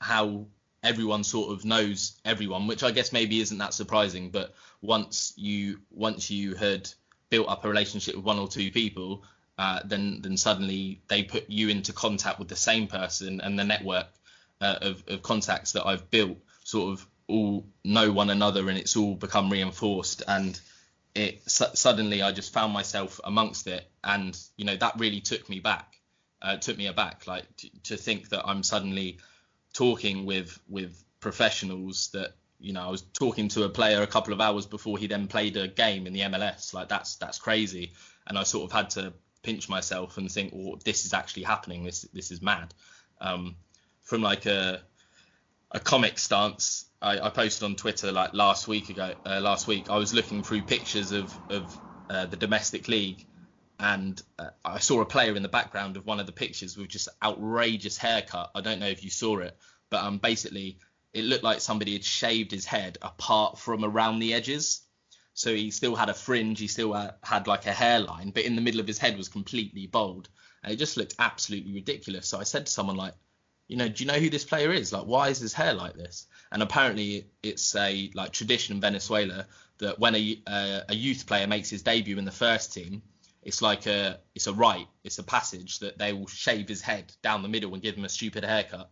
how 0.00 0.46
everyone 0.82 1.24
sort 1.24 1.52
of 1.52 1.64
knows 1.64 2.20
everyone, 2.24 2.66
which 2.66 2.82
I 2.82 2.90
guess 2.90 3.12
maybe 3.12 3.40
isn't 3.40 3.58
that 3.58 3.74
surprising. 3.74 4.30
But 4.30 4.54
once 4.82 5.32
you 5.36 5.80
once 5.90 6.30
you 6.30 6.54
had 6.54 6.90
built 7.30 7.48
up 7.48 7.64
a 7.64 7.68
relationship 7.68 8.16
with 8.16 8.24
one 8.24 8.38
or 8.38 8.48
two 8.48 8.70
people, 8.70 9.24
uh, 9.58 9.80
then 9.84 10.20
then 10.22 10.36
suddenly 10.36 11.00
they 11.08 11.22
put 11.22 11.48
you 11.48 11.68
into 11.68 11.92
contact 11.92 12.38
with 12.38 12.48
the 12.48 12.56
same 12.56 12.86
person, 12.86 13.40
and 13.40 13.58
the 13.58 13.64
network 13.64 14.06
uh, 14.60 14.78
of, 14.80 15.04
of 15.08 15.22
contacts 15.22 15.72
that 15.72 15.86
I've 15.86 16.10
built 16.10 16.38
sort 16.64 16.92
of 16.92 17.06
all 17.26 17.66
know 17.84 18.12
one 18.12 18.30
another, 18.30 18.68
and 18.68 18.78
it's 18.78 18.96
all 18.96 19.14
become 19.14 19.50
reinforced. 19.50 20.22
And 20.26 20.58
it 21.14 21.48
suddenly 21.48 22.22
I 22.22 22.32
just 22.32 22.52
found 22.52 22.72
myself 22.72 23.20
amongst 23.24 23.66
it, 23.66 23.88
and 24.02 24.38
you 24.56 24.64
know 24.64 24.76
that 24.76 24.98
really 24.98 25.20
took 25.20 25.48
me 25.48 25.60
back, 25.60 25.96
uh, 26.42 26.56
took 26.56 26.76
me 26.76 26.86
aback, 26.86 27.26
like 27.26 27.44
to, 27.58 27.70
to 27.84 27.96
think 27.96 28.30
that 28.30 28.46
I'm 28.46 28.62
suddenly 28.62 29.18
talking 29.72 30.26
with 30.26 30.58
with 30.68 31.02
professionals 31.20 32.10
that 32.12 32.32
you 32.58 32.72
know 32.72 32.82
I 32.82 32.90
was 32.90 33.02
talking 33.02 33.48
to 33.48 33.64
a 33.64 33.68
player 33.68 34.02
a 34.02 34.06
couple 34.06 34.32
of 34.32 34.40
hours 34.40 34.66
before 34.66 34.98
he 34.98 35.06
then 35.06 35.28
played 35.28 35.56
a 35.56 35.68
game 35.68 36.06
in 36.06 36.12
the 36.12 36.20
MLS. 36.20 36.74
Like 36.74 36.88
that's 36.88 37.16
that's 37.16 37.38
crazy, 37.38 37.92
and 38.26 38.36
I 38.36 38.42
sort 38.42 38.64
of 38.64 38.72
had 38.72 38.90
to 38.90 39.12
pinch 39.42 39.68
myself 39.68 40.16
and 40.18 40.30
think, 40.30 40.52
well, 40.54 40.80
this 40.84 41.04
is 41.04 41.12
actually 41.12 41.44
happening. 41.44 41.84
This 41.84 42.02
this 42.12 42.32
is 42.32 42.42
mad. 42.42 42.74
Um, 43.20 43.56
from 44.04 44.22
like 44.22 44.46
a 44.46 44.80
a 45.70 45.80
comic 45.80 46.18
stance, 46.20 46.86
I, 47.02 47.18
I, 47.18 47.30
posted 47.30 47.64
on 47.64 47.74
Twitter 47.74 48.12
like 48.12 48.32
last 48.32 48.68
week 48.68 48.88
ago. 48.88 49.14
Uh, 49.26 49.40
last 49.40 49.66
week, 49.66 49.90
I 49.90 49.96
was 49.96 50.14
looking 50.14 50.44
through 50.44 50.62
pictures 50.62 51.10
of 51.10 51.36
of 51.50 51.80
uh, 52.08 52.26
the 52.26 52.36
domestic 52.36 52.86
league, 52.86 53.26
and 53.80 54.22
uh, 54.38 54.50
I 54.64 54.78
saw 54.78 55.00
a 55.00 55.06
player 55.06 55.34
in 55.34 55.42
the 55.42 55.48
background 55.48 55.96
of 55.96 56.06
one 56.06 56.20
of 56.20 56.26
the 56.26 56.32
pictures 56.32 56.76
with 56.76 56.88
just 56.88 57.08
outrageous 57.22 57.98
haircut. 57.98 58.52
I 58.54 58.60
don't 58.60 58.78
know 58.78 58.86
if 58.86 59.02
you 59.02 59.10
saw 59.10 59.38
it, 59.38 59.56
but 59.90 60.04
um, 60.04 60.18
basically 60.18 60.78
it 61.12 61.24
looked 61.24 61.44
like 61.44 61.60
somebody 61.60 61.92
had 61.92 62.04
shaved 62.04 62.50
his 62.50 62.66
head 62.66 62.98
apart 63.00 63.58
from 63.58 63.84
around 63.84 64.18
the 64.18 64.34
edges. 64.34 64.82
So 65.32 65.54
he 65.54 65.70
still 65.70 65.96
had 65.96 66.08
a 66.08 66.14
fringe, 66.14 66.60
he 66.60 66.68
still 66.68 66.92
had, 66.92 67.14
had 67.22 67.46
like 67.46 67.66
a 67.66 67.72
hairline, 67.72 68.30
but 68.30 68.44
in 68.44 68.54
the 68.54 68.62
middle 68.62 68.80
of 68.80 68.86
his 68.86 68.98
head 68.98 69.16
was 69.16 69.28
completely 69.28 69.86
bald, 69.86 70.28
and 70.62 70.72
it 70.72 70.76
just 70.76 70.96
looked 70.96 71.14
absolutely 71.18 71.72
ridiculous. 71.72 72.28
So 72.28 72.38
I 72.38 72.44
said 72.44 72.66
to 72.66 72.72
someone 72.72 72.96
like, 72.96 73.14
you 73.68 73.76
know, 73.76 73.88
do 73.88 74.04
you 74.04 74.10
know 74.10 74.18
who 74.18 74.30
this 74.30 74.44
player 74.44 74.72
is? 74.72 74.92
Like, 74.92 75.04
why 75.04 75.28
is 75.28 75.38
his 75.38 75.52
hair 75.52 75.72
like 75.72 75.94
this? 75.94 76.26
And 76.52 76.62
apparently, 76.62 77.26
it's 77.42 77.74
a 77.74 78.10
like 78.14 78.32
tradition 78.32 78.74
in 78.74 78.80
Venezuela 78.80 79.46
that 79.78 79.98
when 79.98 80.14
a 80.14 80.42
uh, 80.46 80.80
a 80.88 80.94
youth 80.94 81.26
player 81.26 81.46
makes 81.46 81.70
his 81.70 81.82
debut 81.82 82.18
in 82.18 82.24
the 82.24 82.30
first 82.30 82.72
team, 82.72 83.02
it's 83.42 83.62
like 83.62 83.86
a 83.86 84.20
it's 84.34 84.46
a 84.46 84.52
rite, 84.52 84.88
it's 85.02 85.18
a 85.18 85.22
passage 85.22 85.78
that 85.80 85.98
they 85.98 86.12
will 86.12 86.26
shave 86.26 86.68
his 86.68 86.80
head 86.80 87.12
down 87.22 87.42
the 87.42 87.48
middle 87.48 87.72
and 87.74 87.82
give 87.82 87.96
him 87.96 88.04
a 88.04 88.08
stupid 88.08 88.44
haircut. 88.44 88.90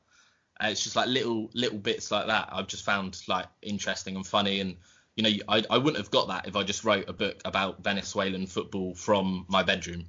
And 0.58 0.70
it's 0.70 0.82
just 0.82 0.96
like 0.96 1.08
little 1.08 1.50
little 1.54 1.78
bits 1.78 2.10
like 2.10 2.26
that 2.26 2.48
I've 2.52 2.68
just 2.68 2.84
found 2.84 3.20
like 3.28 3.46
interesting 3.62 4.16
and 4.16 4.26
funny 4.26 4.60
and 4.60 4.76
you 5.16 5.22
know, 5.24 5.30
I, 5.48 5.62
I 5.68 5.78
wouldn't 5.78 5.98
have 5.98 6.10
got 6.10 6.28
that 6.28 6.48
if 6.48 6.56
I 6.56 6.62
just 6.62 6.84
wrote 6.84 7.08
a 7.08 7.12
book 7.12 7.42
about 7.44 7.84
Venezuelan 7.84 8.46
football 8.46 8.94
from 8.94 9.44
my 9.48 9.62
bedroom. 9.62 10.06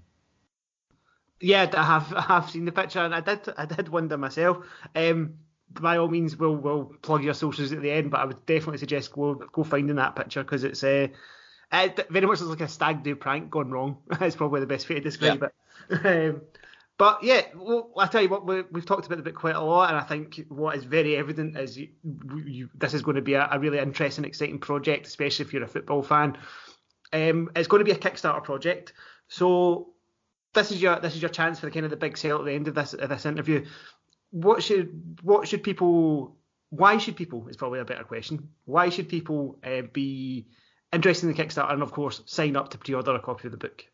Yeah, 1.43 1.69
I 1.75 1.84
have 1.84 2.13
I 2.13 2.21
have 2.21 2.49
seen 2.49 2.63
the 2.63 2.71
picture 2.71 2.99
and 2.99 3.13
I 3.13 3.19
did 3.19 3.49
I 3.58 3.65
did 3.65 3.89
wonder 3.89 4.17
myself. 4.17 4.65
Um, 4.95 5.34
by 5.69 5.97
all 5.97 6.08
means, 6.08 6.38
we'll 6.38 6.56
we'll 6.56 6.86
plug 7.01 7.21
your 7.21 7.34
socials 7.34 7.73
at 7.73 7.82
the 7.82 7.91
end, 7.91 8.12
but 8.12 8.21
I 8.21 8.25
would 8.25 8.45
definitely 8.45 8.77
suggest 8.77 9.12
go 9.12 9.36
go 9.36 9.63
finding 9.65 9.97
that 9.97 10.15
picture 10.15 10.41
because 10.41 10.63
it's 10.63 10.84
uh, 10.86 11.08
it 11.73 12.08
very 12.10 12.25
much 12.27 12.39
looks 12.39 12.49
like 12.49 12.62
a 12.62 12.71
stag 12.71 13.03
do 13.03 13.17
prank 13.17 13.49
gone 13.49 13.71
wrong. 13.71 13.97
It's 14.21 14.38
probably 14.38 14.62
the 14.62 14.67
best 14.67 14.88
way 14.88 14.95
to 14.95 15.01
describe 15.01 15.41
yeah. 15.41 15.47
it. 15.97 16.06
Um, 16.34 16.41
but 16.97 17.23
yeah, 17.23 17.41
well, 17.56 17.91
I 17.97 18.08
tell 18.08 18.21
you 18.21 18.29
what, 18.29 18.45
we, 18.45 18.56
have 18.56 18.86
talked 18.86 19.08
about 19.08 19.17
the 19.17 19.23
book 19.23 19.36
quite 19.36 19.56
a 19.56 19.62
lot, 19.62 19.89
and 19.89 19.97
I 19.97 20.03
think 20.03 20.45
what 20.47 20.77
is 20.77 20.86
very 20.86 21.17
evident 21.17 21.58
is 21.58 21.77
you, 21.77 21.89
you, 22.45 22.69
this 22.75 22.93
is 22.93 23.01
going 23.01 23.15
to 23.15 23.21
be 23.21 23.34
a, 23.34 23.49
a, 23.51 23.60
really 23.60 23.79
interesting, 23.79 24.23
exciting 24.23 24.60
project, 24.60 25.08
especially 25.08 25.43
if 25.43 25.51
you're 25.51 25.63
a 25.63 25.67
football 25.67 26.03
fan. 26.03 26.38
Um, 27.12 27.49
it's 27.56 27.67
going 27.67 27.84
to 27.84 27.86
be 27.86 27.91
a 27.91 27.99
Kickstarter 27.99 28.43
project, 28.43 28.93
so 29.27 29.92
this 30.54 30.72
is 30.72 30.82
your 30.82 31.00
this 31.00 31.16
is 31.16 31.22
your 31.22 31.30
chance 31.30 31.60
for 31.60 31.66
the 31.68 31.72
kind 31.72 31.86
of 31.86 31.89
the 31.89 31.98
big 31.98 32.18
sale 32.18 32.38
at 32.39 32.46
the 32.46 32.52
end 32.52 32.68
of 32.68 32.76
this 32.76 32.94
of 32.94 33.10
this 33.10 33.26
interview. 33.26 33.66
What 34.32 34.63
should 34.63 35.20
what 35.22 35.48
should 35.48 35.63
people? 35.63 36.38
Why 36.70 36.98
should 36.98 37.16
people? 37.16 37.48
Is 37.48 37.58
probably 37.58 37.80
a 37.80 37.86
better 37.86 38.04
question. 38.04 38.50
Why 38.66 38.89
should 38.89 39.10
people 39.10 39.60
uh, 39.63 39.84
be 39.92 40.48
interested 40.92 41.28
in 41.28 41.36
the 41.36 41.44
Kickstarter 41.44 41.74
and 41.74 41.84
of 41.84 41.92
course 41.92 42.22
sign 42.26 42.56
up 42.56 42.70
to 42.70 42.78
pre-order 42.78 43.16
a 43.16 43.20
copy 43.20 43.48
of 43.48 43.52
the 43.52 43.58
book? 43.58 43.86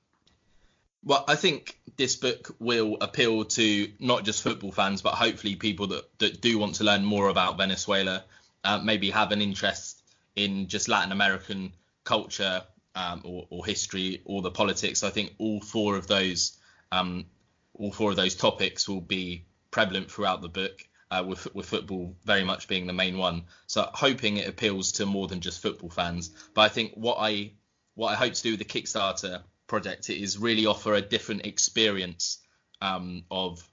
Well, 1.04 1.24
I 1.28 1.36
think 1.36 1.78
this 1.96 2.18
book 2.18 2.56
will 2.60 2.98
appeal 3.00 3.46
to 3.46 3.92
not 4.00 4.26
just 4.26 4.44
football 4.44 4.72
fans, 4.72 5.02
but 5.02 5.14
hopefully 5.14 5.56
people 5.56 5.88
that, 5.88 6.20
that 6.20 6.42
do 6.42 6.60
want 6.60 6.76
to 6.76 6.84
learn 6.84 7.06
more 7.06 7.30
about 7.30 7.58
Venezuela, 7.58 8.26
uh, 8.66 8.80
maybe 8.84 9.10
have 9.10 9.32
an 9.32 9.42
interest 9.42 10.02
in 10.36 10.68
just 10.68 10.90
Latin 10.90 11.14
American 11.14 11.74
culture 12.04 12.64
um, 12.96 13.22
or, 13.24 13.48
or, 13.50 13.66
history 13.66 14.22
or 14.26 14.42
the 14.42 14.52
politics. 14.52 15.04
I 15.04 15.10
think 15.10 15.36
all 15.38 15.62
four 15.62 15.96
of 15.96 16.08
those 16.08 16.58
um, 16.92 17.26
all 17.74 17.92
four 17.92 18.12
of 18.12 18.18
those 18.18 18.36
topics 18.36 18.90
will 18.90 19.02
be 19.02 19.46
prevalent 19.72 20.12
throughout 20.12 20.42
the 20.42 20.50
book, 20.50 20.86
uh, 21.12 21.24
with, 21.26 21.54
with 21.56 21.66
football 21.66 22.16
very 22.26 22.44
much 22.44 22.68
being 22.68 22.88
the 22.88 22.94
main 22.94 23.18
one. 23.18 23.44
So 23.68 23.90
hoping 23.94 24.38
it 24.38 24.48
appeals 24.48 24.94
to 24.94 25.06
more 25.06 25.28
than 25.28 25.42
just 25.42 25.62
football 25.62 25.90
fans. 25.90 26.30
But 26.54 26.62
I 26.62 26.70
think 26.70 26.94
what 26.94 27.18
I 27.20 27.52
what 27.96 28.12
I 28.12 28.16
hope 28.16 28.34
to 28.34 28.42
do 28.42 28.52
with 28.52 28.60
the 28.60 28.66
Kickstarter 28.66 29.42
project 29.68 30.10
is 30.10 30.38
really 30.38 30.66
offer 30.66 30.94
a 30.94 31.02
different 31.02 31.46
experience 31.46 32.40
um, 32.82 33.24
of 33.30 33.68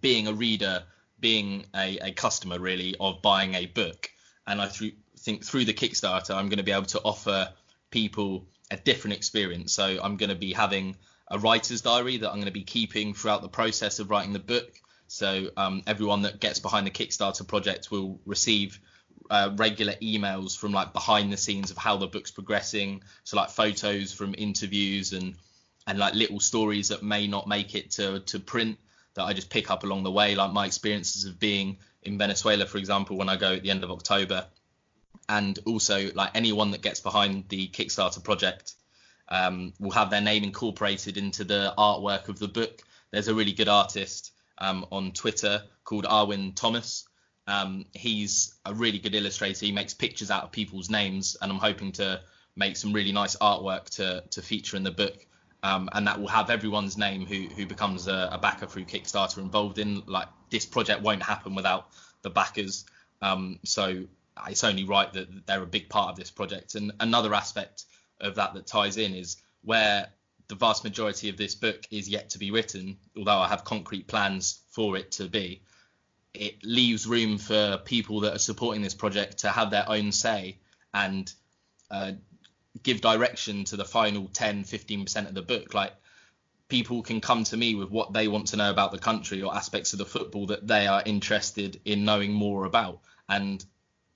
being 0.00 0.28
a 0.28 0.32
reader, 0.32 0.84
being 1.18 1.64
a, 1.74 1.98
a, 1.98 2.12
customer 2.12 2.58
really 2.58 2.94
of 3.00 3.22
buying 3.22 3.54
a 3.54 3.64
book. 3.66 4.10
And 4.46 4.60
I 4.60 4.68
th- 4.68 4.94
think 5.18 5.44
through 5.44 5.64
the 5.64 5.72
Kickstarter, 5.72 6.34
I'm 6.34 6.48
going 6.48 6.58
to 6.58 6.64
be 6.64 6.72
able 6.72 6.84
to 6.86 7.00
offer 7.00 7.50
people 7.90 8.46
a 8.70 8.76
different 8.76 9.16
experience. 9.16 9.72
So 9.72 9.98
I'm 10.02 10.16
going 10.16 10.30
to 10.30 10.36
be 10.36 10.52
having 10.52 10.96
a 11.28 11.38
writer's 11.38 11.80
diary 11.80 12.18
that 12.18 12.28
I'm 12.28 12.36
going 12.36 12.46
to 12.46 12.52
be 12.52 12.64
keeping 12.64 13.14
throughout 13.14 13.42
the 13.42 13.48
process 13.48 13.98
of 13.98 14.10
writing 14.10 14.32
the 14.32 14.38
book. 14.38 14.70
So 15.06 15.50
um, 15.56 15.82
everyone 15.86 16.22
that 16.22 16.40
gets 16.40 16.58
behind 16.58 16.86
the 16.86 16.90
Kickstarter 16.90 17.46
project 17.46 17.90
will 17.90 18.20
receive 18.24 18.78
uh, 19.28 19.50
regular 19.56 19.94
emails 19.94 20.56
from 20.56 20.72
like 20.72 20.92
behind 20.92 21.32
the 21.32 21.36
scenes 21.36 21.70
of 21.70 21.76
how 21.76 21.96
the 21.96 22.06
book's 22.06 22.30
progressing. 22.30 23.02
So 23.24 23.36
like 23.36 23.50
photos 23.50 24.12
from 24.12 24.34
interviews 24.36 25.12
and 25.12 25.34
and 25.86 25.98
like 25.98 26.14
little 26.14 26.40
stories 26.40 26.88
that 26.88 27.02
may 27.02 27.26
not 27.26 27.48
make 27.48 27.74
it 27.74 27.92
to 27.92 28.20
to 28.20 28.38
print 28.38 28.78
that 29.14 29.24
I 29.24 29.32
just 29.32 29.50
pick 29.50 29.70
up 29.70 29.82
along 29.82 30.04
the 30.04 30.10
way, 30.10 30.34
like 30.34 30.52
my 30.52 30.66
experiences 30.66 31.24
of 31.24 31.40
being 31.40 31.78
in 32.02 32.18
Venezuela, 32.18 32.66
for 32.66 32.78
example, 32.78 33.16
when 33.16 33.28
I 33.28 33.36
go 33.36 33.54
at 33.54 33.62
the 33.62 33.70
end 33.70 33.82
of 33.82 33.90
October, 33.90 34.46
and 35.30 35.60
also 35.64 36.10
like 36.14 36.30
anyone 36.34 36.72
that 36.72 36.82
gets 36.82 37.00
behind 37.00 37.48
the 37.48 37.68
Kickstarter 37.68 38.22
project 38.22 38.74
um, 39.28 39.72
will 39.78 39.92
have 39.92 40.10
their 40.10 40.20
name 40.20 40.42
incorporated 40.42 41.16
into 41.16 41.44
the 41.44 41.72
artwork 41.78 42.28
of 42.28 42.40
the 42.40 42.48
book. 42.48 42.82
There's 43.12 43.28
a 43.28 43.34
really 43.34 43.52
good 43.52 43.68
artist 43.68 44.32
um, 44.58 44.84
on 44.90 45.12
Twitter 45.12 45.62
called 45.84 46.04
Arwin 46.04 46.54
Thomas, 46.54 47.06
Um, 47.46 47.86
he's 47.92 48.54
a 48.64 48.74
really 48.74 48.98
good 48.98 49.14
illustrator. 49.14 49.66
He 49.66 49.72
makes 49.72 49.94
pictures 49.94 50.30
out 50.30 50.44
of 50.44 50.52
people's 50.52 50.90
names, 50.90 51.36
and 51.40 51.50
I'm 51.50 51.58
hoping 51.58 51.92
to 51.92 52.20
make 52.56 52.76
some 52.76 52.92
really 52.92 53.12
nice 53.12 53.36
artwork 53.36 53.88
to 53.96 54.22
to 54.30 54.42
feature 54.42 54.76
in 54.76 54.82
the 54.82 54.90
book. 54.90 55.26
Um, 55.62 55.88
and 55.92 56.06
that 56.06 56.20
will 56.20 56.28
have 56.28 56.50
everyone's 56.50 56.96
name 56.96 57.26
who 57.26 57.40
who 57.56 57.66
becomes 57.66 58.08
a, 58.08 58.28
a, 58.32 58.38
backer 58.38 58.66
through 58.66 58.84
Kickstarter 58.84 59.38
involved 59.38 59.78
in. 59.78 60.02
Like 60.06 60.28
this 60.50 60.66
project 60.66 61.02
won't 61.02 61.22
happen 61.22 61.54
without 61.54 61.88
the 62.22 62.30
backers. 62.30 62.84
Um, 63.22 63.58
so 63.64 64.06
it's 64.48 64.64
only 64.64 64.84
right 64.84 65.12
that 65.12 65.46
they're 65.46 65.62
a 65.62 65.66
big 65.66 65.88
part 65.88 66.10
of 66.10 66.16
this 66.16 66.30
project. 66.30 66.74
And 66.74 66.92
another 67.00 67.34
aspect 67.34 67.84
of 68.20 68.36
that 68.36 68.54
that 68.54 68.66
ties 68.66 68.96
in 68.96 69.14
is 69.14 69.36
where 69.62 70.08
the 70.48 70.54
vast 70.54 70.84
majority 70.84 71.28
of 71.28 71.36
this 71.36 71.54
book 71.54 71.86
is 71.90 72.08
yet 72.08 72.30
to 72.30 72.38
be 72.38 72.50
written, 72.50 72.98
although 73.16 73.38
I 73.38 73.48
have 73.48 73.64
concrete 73.64 74.08
plans 74.08 74.60
for 74.70 74.96
it 74.96 75.12
to 75.12 75.28
be. 75.28 75.62
It 76.34 76.64
leaves 76.64 77.06
room 77.06 77.38
for 77.38 77.78
people 77.84 78.20
that 78.20 78.34
are 78.34 78.38
supporting 78.38 78.82
this 78.82 78.94
project 78.94 79.38
to 79.38 79.48
have 79.48 79.70
their 79.70 79.88
own 79.88 80.12
say 80.12 80.58
and 80.92 81.32
uh, 81.90 82.12
give 82.82 83.00
direction 83.00 83.64
to 83.64 83.76
the 83.76 83.84
final 83.84 84.28
10, 84.28 84.64
15% 84.64 85.28
of 85.28 85.34
the 85.34 85.42
book. 85.42 85.74
Like 85.74 85.92
people 86.68 87.02
can 87.02 87.20
come 87.20 87.44
to 87.44 87.56
me 87.56 87.74
with 87.74 87.90
what 87.90 88.12
they 88.12 88.28
want 88.28 88.48
to 88.48 88.56
know 88.56 88.70
about 88.70 88.92
the 88.92 88.98
country 88.98 89.42
or 89.42 89.54
aspects 89.54 89.92
of 89.92 89.98
the 89.98 90.06
football 90.06 90.46
that 90.46 90.66
they 90.66 90.86
are 90.86 91.02
interested 91.04 91.80
in 91.84 92.04
knowing 92.04 92.32
more 92.32 92.64
about. 92.64 93.00
And 93.28 93.64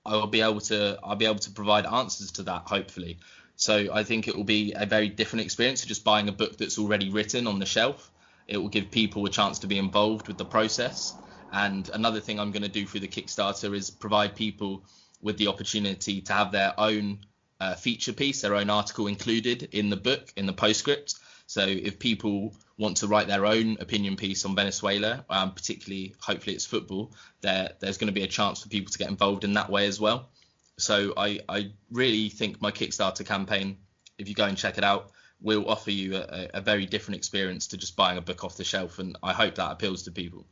I'll 0.05 0.27
be 0.27 0.41
able 0.41 0.61
to 0.61 0.99
I'll 1.03 1.15
be 1.15 1.25
able 1.25 1.39
to 1.39 1.51
provide 1.51 1.85
answers 1.85 2.31
to 2.33 2.43
that 2.43 2.63
hopefully. 2.65 3.19
So 3.55 3.87
I 3.93 4.03
think 4.03 4.27
it 4.27 4.35
will 4.35 4.43
be 4.43 4.73
a 4.75 4.85
very 4.85 5.09
different 5.09 5.45
experience 5.45 5.81
to 5.81 5.87
just 5.87 6.03
buying 6.03 6.27
a 6.27 6.33
book 6.33 6.57
that's 6.57 6.77
already 6.77 7.09
written 7.09 7.47
on 7.47 7.59
the 7.59 7.65
shelf. 7.65 8.11
It 8.47 8.57
will 8.57 8.69
give 8.69 8.91
people 8.91 9.25
a 9.25 9.29
chance 9.29 9.59
to 9.59 9.67
be 9.67 9.77
involved 9.77 10.27
with 10.27 10.37
the 10.37 10.45
process. 10.45 11.13
And 11.51 11.89
another 11.93 12.19
thing 12.19 12.39
I'm 12.39 12.51
going 12.51 12.63
to 12.63 12.69
do 12.69 12.85
through 12.85 12.99
the 12.99 13.07
Kickstarter 13.07 13.73
is 13.73 13.89
provide 13.89 14.35
people 14.35 14.83
with 15.21 15.37
the 15.37 15.47
opportunity 15.47 16.21
to 16.21 16.33
have 16.33 16.51
their 16.51 16.73
own 16.77 17.19
uh, 17.59 17.75
feature 17.75 18.13
piece, 18.13 18.41
their 18.41 18.55
own 18.55 18.69
article 18.69 19.07
included 19.07 19.69
in 19.71 19.89
the 19.89 19.95
book, 19.95 20.33
in 20.35 20.45
the 20.45 20.53
postscript. 20.53 21.15
So 21.47 21.61
if 21.65 21.99
people 21.99 22.53
want 22.77 22.97
to 22.97 23.07
write 23.07 23.27
their 23.27 23.45
own 23.45 23.77
opinion 23.79 24.15
piece 24.15 24.45
on 24.45 24.55
Venezuela, 24.55 25.25
um, 25.29 25.51
particularly 25.51 26.15
hopefully 26.19 26.55
it's 26.55 26.65
football, 26.65 27.13
there 27.41 27.71
there's 27.79 27.97
going 27.97 28.07
to 28.07 28.13
be 28.13 28.23
a 28.23 28.27
chance 28.27 28.61
for 28.61 28.69
people 28.69 28.91
to 28.91 28.97
get 28.97 29.09
involved 29.09 29.43
in 29.43 29.53
that 29.53 29.69
way 29.69 29.87
as 29.87 29.99
well. 29.99 30.29
So 30.77 31.13
I, 31.15 31.39
I 31.47 31.71
really 31.91 32.29
think 32.29 32.61
my 32.61 32.71
Kickstarter 32.71 33.25
campaign, 33.25 33.77
if 34.17 34.27
you 34.27 34.35
go 34.35 34.45
and 34.45 34.57
check 34.57 34.77
it 34.77 34.83
out, 34.83 35.11
will 35.41 35.69
offer 35.69 35.91
you 35.91 36.15
a, 36.15 36.49
a 36.55 36.61
very 36.61 36.85
different 36.85 37.17
experience 37.17 37.67
to 37.67 37.77
just 37.77 37.95
buying 37.95 38.17
a 38.17 38.21
book 38.21 38.43
off 38.43 38.57
the 38.57 38.63
shelf, 38.63 38.99
and 38.99 39.17
I 39.21 39.33
hope 39.33 39.55
that 39.55 39.71
appeals 39.71 40.03
to 40.03 40.11
people. 40.11 40.45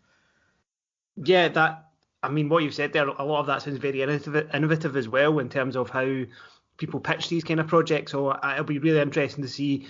Yeah, 1.18 1.50
that 1.50 1.90
I 2.22 2.30
mean, 2.30 2.48
what 2.48 2.64
you've 2.64 2.74
said 2.74 2.94
there, 2.94 3.08
a 3.08 3.26
lot 3.26 3.42
of 3.42 3.48
that 3.48 3.62
sounds 3.62 3.80
very 3.80 4.02
innovative, 4.02 4.96
as 4.96 5.10
well 5.10 5.40
in 5.40 5.50
terms 5.50 5.76
of 5.76 5.90
how 5.90 6.24
people 6.78 7.02
pitch 7.02 7.28
these 7.28 7.44
kind 7.44 7.60
of 7.60 7.68
projects. 7.68 8.14
So 8.14 8.32
it'll 8.32 8.64
be 8.64 8.80
really 8.80 9.02
interesting 9.02 9.44
to 9.44 9.50
see 9.50 9.88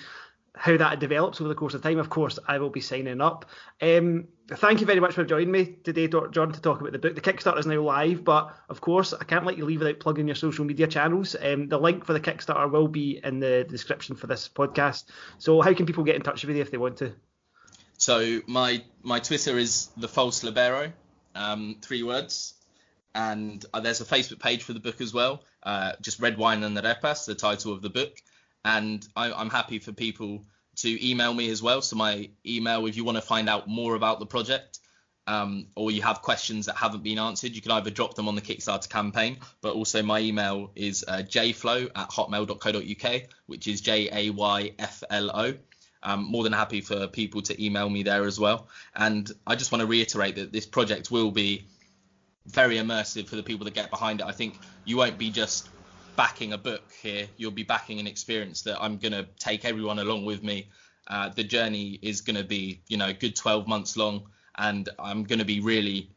how 0.56 0.78
that 0.78 1.00
develops 1.00 1.42
over 1.42 1.48
the 1.48 1.56
course 1.56 1.74
of 1.74 1.82
time. 1.82 1.98
Of 1.98 2.10
course, 2.10 2.38
I 2.48 2.60
will 2.60 2.70
be 2.70 2.82
signing 2.82 3.22
up. 3.22 3.46
Um, 3.82 4.28
thank 4.48 4.82
you 4.82 4.86
very 4.86 5.00
much 5.00 5.14
for 5.14 5.24
joining 5.24 5.52
me 5.52 5.78
today, 5.84 6.08
John, 6.08 6.52
to 6.52 6.62
talk 6.62 6.80
about 6.80 6.92
the 6.92 7.00
book. 7.00 7.16
The 7.16 7.22
Kickstarter 7.22 7.58
is 7.58 7.66
now 7.66 7.82
live, 7.82 8.24
but 8.24 8.56
of 8.70 8.80
course, 8.80 9.14
I 9.14 9.24
can't 9.24 9.46
let 9.46 9.58
you 9.58 9.66
leave 9.66 9.80
without 9.80 10.00
plugging 10.00 10.28
your 10.28 10.36
social 10.36 10.64
media 10.64 10.88
channels. 10.88 11.36
Um, 11.42 11.70
the 11.70 11.80
link 11.80 12.06
for 12.06 12.14
the 12.14 12.20
Kickstarter 12.20 12.70
will 12.70 12.88
be 12.88 13.20
in 13.24 13.40
the 13.40 13.66
description 13.68 14.16
for 14.16 14.28
this 14.28 14.48
podcast. 14.48 15.06
So, 15.40 15.62
how 15.62 15.74
can 15.74 15.88
people 15.88 16.04
get 16.04 16.16
in 16.16 16.22
touch 16.22 16.46
with 16.46 16.56
you 16.56 16.62
if 16.62 16.70
they 16.70 16.78
want 16.78 16.98
to? 16.98 17.14
So, 17.98 18.42
my 18.46 18.84
my 19.02 19.20
Twitter 19.20 19.58
is 19.58 19.90
the 19.98 20.08
false 20.08 20.44
libero, 20.44 20.94
um, 21.34 21.78
three 21.82 22.04
words, 22.04 22.54
and 23.16 23.66
uh, 23.74 23.80
there's 23.80 24.02
a 24.02 24.06
Facebook 24.06 24.40
page 24.40 24.62
for 24.62 24.74
the 24.74 24.80
book 24.80 25.02
as 25.02 25.14
well. 25.14 25.44
Uh, 25.64 25.94
just 26.02 26.20
Red 26.20 26.38
Wine 26.38 26.62
and 26.64 26.78
the 26.78 26.82
Repas, 26.82 27.26
the 27.26 27.34
title 27.34 27.74
of 27.74 27.82
the 27.82 27.90
book 27.90 28.22
and 28.66 29.08
I, 29.16 29.32
I'm 29.32 29.50
happy 29.50 29.80
for 29.80 29.92
people 29.92 30.46
to 30.78 31.08
email 31.10 31.34
me 31.34 31.50
as 31.50 31.62
well. 31.62 31.82
So 31.82 31.96
my 31.96 32.30
email, 32.46 32.86
if 32.86 32.96
you 32.96 33.04
want 33.04 33.18
to 33.18 33.22
find 33.22 33.50
out 33.50 33.68
more 33.68 33.96
about 33.96 34.20
the 34.20 34.26
project, 34.26 34.80
um, 35.26 35.68
or 35.76 35.92
you 35.92 36.02
have 36.02 36.22
questions 36.22 36.66
that 36.66 36.76
haven't 36.76 37.04
been 37.04 37.20
answered, 37.20 37.56
you 37.56 37.62
can 37.62 37.72
either 37.72 37.90
drop 37.90 38.16
them 38.16 38.28
on 38.28 38.36
the 38.36 38.42
Kickstarter 38.42 38.90
campaign, 38.90 39.38
but 39.62 39.74
also 39.74 40.04
my 40.04 40.20
email 40.20 40.72
is 40.76 41.06
uh, 41.08 41.18
jayflo 41.18 41.90
at 41.96 42.10
hotmail.co.uk, 42.10 43.22
which 43.46 43.68
is 43.68 43.82
J 43.82 44.10
A 44.12 44.30
Y 44.32 44.72
F 44.80 45.04
L 45.10 45.32
O. 45.34 45.54
I'm 46.02 46.26
more 46.26 46.44
than 46.44 46.52
happy 46.52 46.82
for 46.82 47.08
people 47.08 47.42
to 47.44 47.64
email 47.66 47.90
me 47.90 48.04
there 48.04 48.26
as 48.26 48.38
well. 48.38 48.68
And 48.94 49.32
I 49.48 49.56
just 49.56 49.72
want 49.72 49.82
to 49.82 49.88
reiterate 49.88 50.36
that 50.36 50.52
this 50.52 50.66
project 50.66 51.10
will 51.10 51.32
be 51.32 51.66
very 52.46 52.76
immersive 52.76 53.28
for 53.28 53.38
the 53.38 53.44
people 53.44 53.64
that 53.66 53.74
get 53.74 53.90
behind 53.90 54.20
it. 54.20 54.26
I 54.26 54.34
think 54.34 54.60
you 54.84 54.98
won't 54.98 55.18
be 55.18 55.30
just 55.30 55.70
backing 56.16 56.54
a 56.54 56.58
book 56.58 56.84
here. 57.02 57.28
You'll 57.38 57.52
be 57.52 57.64
backing 57.64 58.00
an 58.00 58.08
experience 58.08 58.62
that 58.64 58.82
I'm 58.82 58.98
going 58.98 59.12
to 59.14 59.28
take 59.40 59.66
everyone 59.66 60.00
along 60.00 60.26
with 60.26 60.44
me. 60.44 60.70
Uh, 61.08 61.30
the 61.30 61.44
journey 61.44 62.00
is 62.02 62.22
going 62.22 62.38
to 62.38 62.44
be, 62.44 62.82
you 62.88 62.98
know, 62.98 63.12
good 63.14 63.36
12 63.36 63.68
months 63.68 63.98
long, 63.98 64.24
and 64.58 64.88
I'm 65.00 65.24
going 65.24 65.40
to 65.40 65.46
be 65.46 65.60
really 65.60 66.10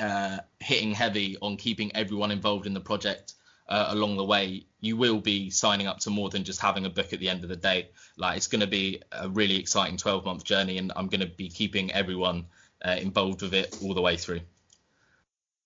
uh, 0.00 0.38
hitting 0.60 0.92
heavy 0.92 1.36
on 1.40 1.56
keeping 1.56 1.94
everyone 1.94 2.30
involved 2.30 2.66
in 2.66 2.74
the 2.74 2.80
project 2.80 3.34
uh, 3.68 3.86
along 3.88 4.16
the 4.16 4.24
way. 4.24 4.64
You 4.80 4.96
will 4.96 5.20
be 5.20 5.50
signing 5.50 5.86
up 5.86 6.00
to 6.00 6.10
more 6.10 6.30
than 6.30 6.44
just 6.44 6.60
having 6.60 6.86
a 6.86 6.90
book 6.90 7.12
at 7.12 7.20
the 7.20 7.28
end 7.28 7.42
of 7.44 7.50
the 7.50 7.56
day. 7.56 7.90
Like 8.16 8.36
it's 8.36 8.48
going 8.48 8.60
to 8.60 8.66
be 8.66 9.02
a 9.12 9.28
really 9.28 9.58
exciting 9.58 9.96
12 9.96 10.24
month 10.24 10.44
journey, 10.44 10.78
and 10.78 10.92
I'm 10.96 11.08
going 11.08 11.20
to 11.20 11.26
be 11.26 11.48
keeping 11.48 11.92
everyone 11.92 12.46
uh, 12.84 12.96
involved 12.98 13.42
with 13.42 13.54
it 13.54 13.78
all 13.82 13.94
the 13.94 14.02
way 14.02 14.16
through. 14.16 14.40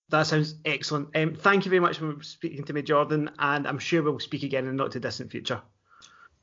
That 0.09 0.23
sounds 0.23 0.55
excellent. 0.63 1.09
Um, 1.15 1.35
thank 1.35 1.65
you 1.65 1.69
very 1.69 1.81
much 1.81 1.97
for 1.97 2.21
speaking 2.21 2.63
to 2.63 2.73
me, 2.73 2.81
Jordan, 2.81 3.29
and 3.39 3.67
I'm 3.67 3.79
sure 3.79 4.01
we'll 4.01 4.19
speak 4.19 4.43
again 4.43 4.65
in 4.65 4.77
the 4.77 4.83
not 4.83 4.93
too 4.93 4.99
distant 4.99 5.31
future. 5.31 5.61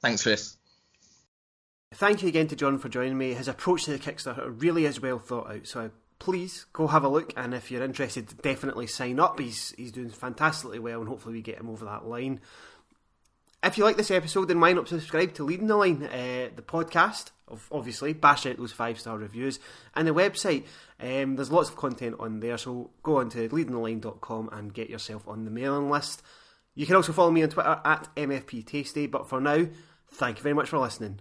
Thanks, 0.01 0.23
Chris. 0.23 0.57
Thank 1.95 2.23
you 2.23 2.29
again 2.29 2.49
to 2.49 2.57
John 2.57 2.79
for 2.79 2.89
joining 2.89 3.17
me. 3.17 3.33
His 3.33 3.49
approach 3.49 3.85
to 3.85 3.93
the 3.93 3.99
Kickstarter 3.99 4.61
really 4.61 4.85
is 4.85 5.01
well 5.01 5.19
thought 5.19 5.51
out, 5.51 5.67
so 5.67 5.91
please 6.19 6.67
go 6.73 6.89
have 6.89 7.05
a 7.05 7.09
look. 7.09 7.33
And 7.37 7.55
if 7.55 7.71
you're 7.71 7.85
interested, 7.85 8.43
definitely 8.43 8.87
sign 8.87 9.21
up. 9.21 9.39
He's 9.39 9.73
he's 9.79 9.93
doing 9.93 10.11
fantastically 10.11 10.79
well, 10.79 11.01
and 11.01 11.09
hopefully 11.09 11.35
we 11.35 11.43
get 11.43 11.59
him 11.59 11.71
over 11.71 11.85
that 11.85 12.07
line. 12.07 12.41
If 13.63 13.79
you 13.79 13.85
like 13.85 13.97
this 13.97 14.11
episode, 14.11 14.49
then 14.49 14.61
why 14.61 14.75
not 14.75 14.89
subscribe 14.89 15.33
to 15.35 15.45
Leading 15.45 15.69
the 15.69 15.77
Line, 15.77 16.03
uh, 16.03 16.51
the 16.55 16.63
podcast, 16.63 17.29
of 17.29 17.34
obviously, 17.71 18.13
bash 18.13 18.47
out 18.47 18.57
those 18.57 18.73
five 18.73 18.99
star 18.99 19.19
reviews, 19.19 19.59
and 19.95 20.07
the 20.07 20.15
website. 20.15 20.65
Um, 21.01 21.37
there's 21.37 21.53
lots 21.53 21.69
of 21.69 21.77
content 21.77 22.17
on 22.19 22.41
there, 22.41 22.59
so 22.59 22.91
go 23.03 23.19
on 23.19 23.31
to 23.31 23.49
leadingtheline.com 23.49 24.51
and 24.53 24.75
get 24.75 24.91
yourself 24.91 25.27
on 25.29 25.45
the 25.45 25.51
mailing 25.51 25.91
list. 25.91 26.23
You 26.75 26.87
can 26.87 26.97
also 26.97 27.13
follow 27.13 27.31
me 27.31 27.43
on 27.43 27.51
Twitter 27.51 27.81
at 27.85 28.09
MFP 28.17 28.67
Tasty, 28.67 29.07
but 29.07 29.29
for 29.29 29.41
now, 29.41 29.67
thank 30.09 30.39
you 30.39 30.43
very 30.43 30.55
much 30.55 30.69
for 30.69 30.79
listening. 30.79 31.21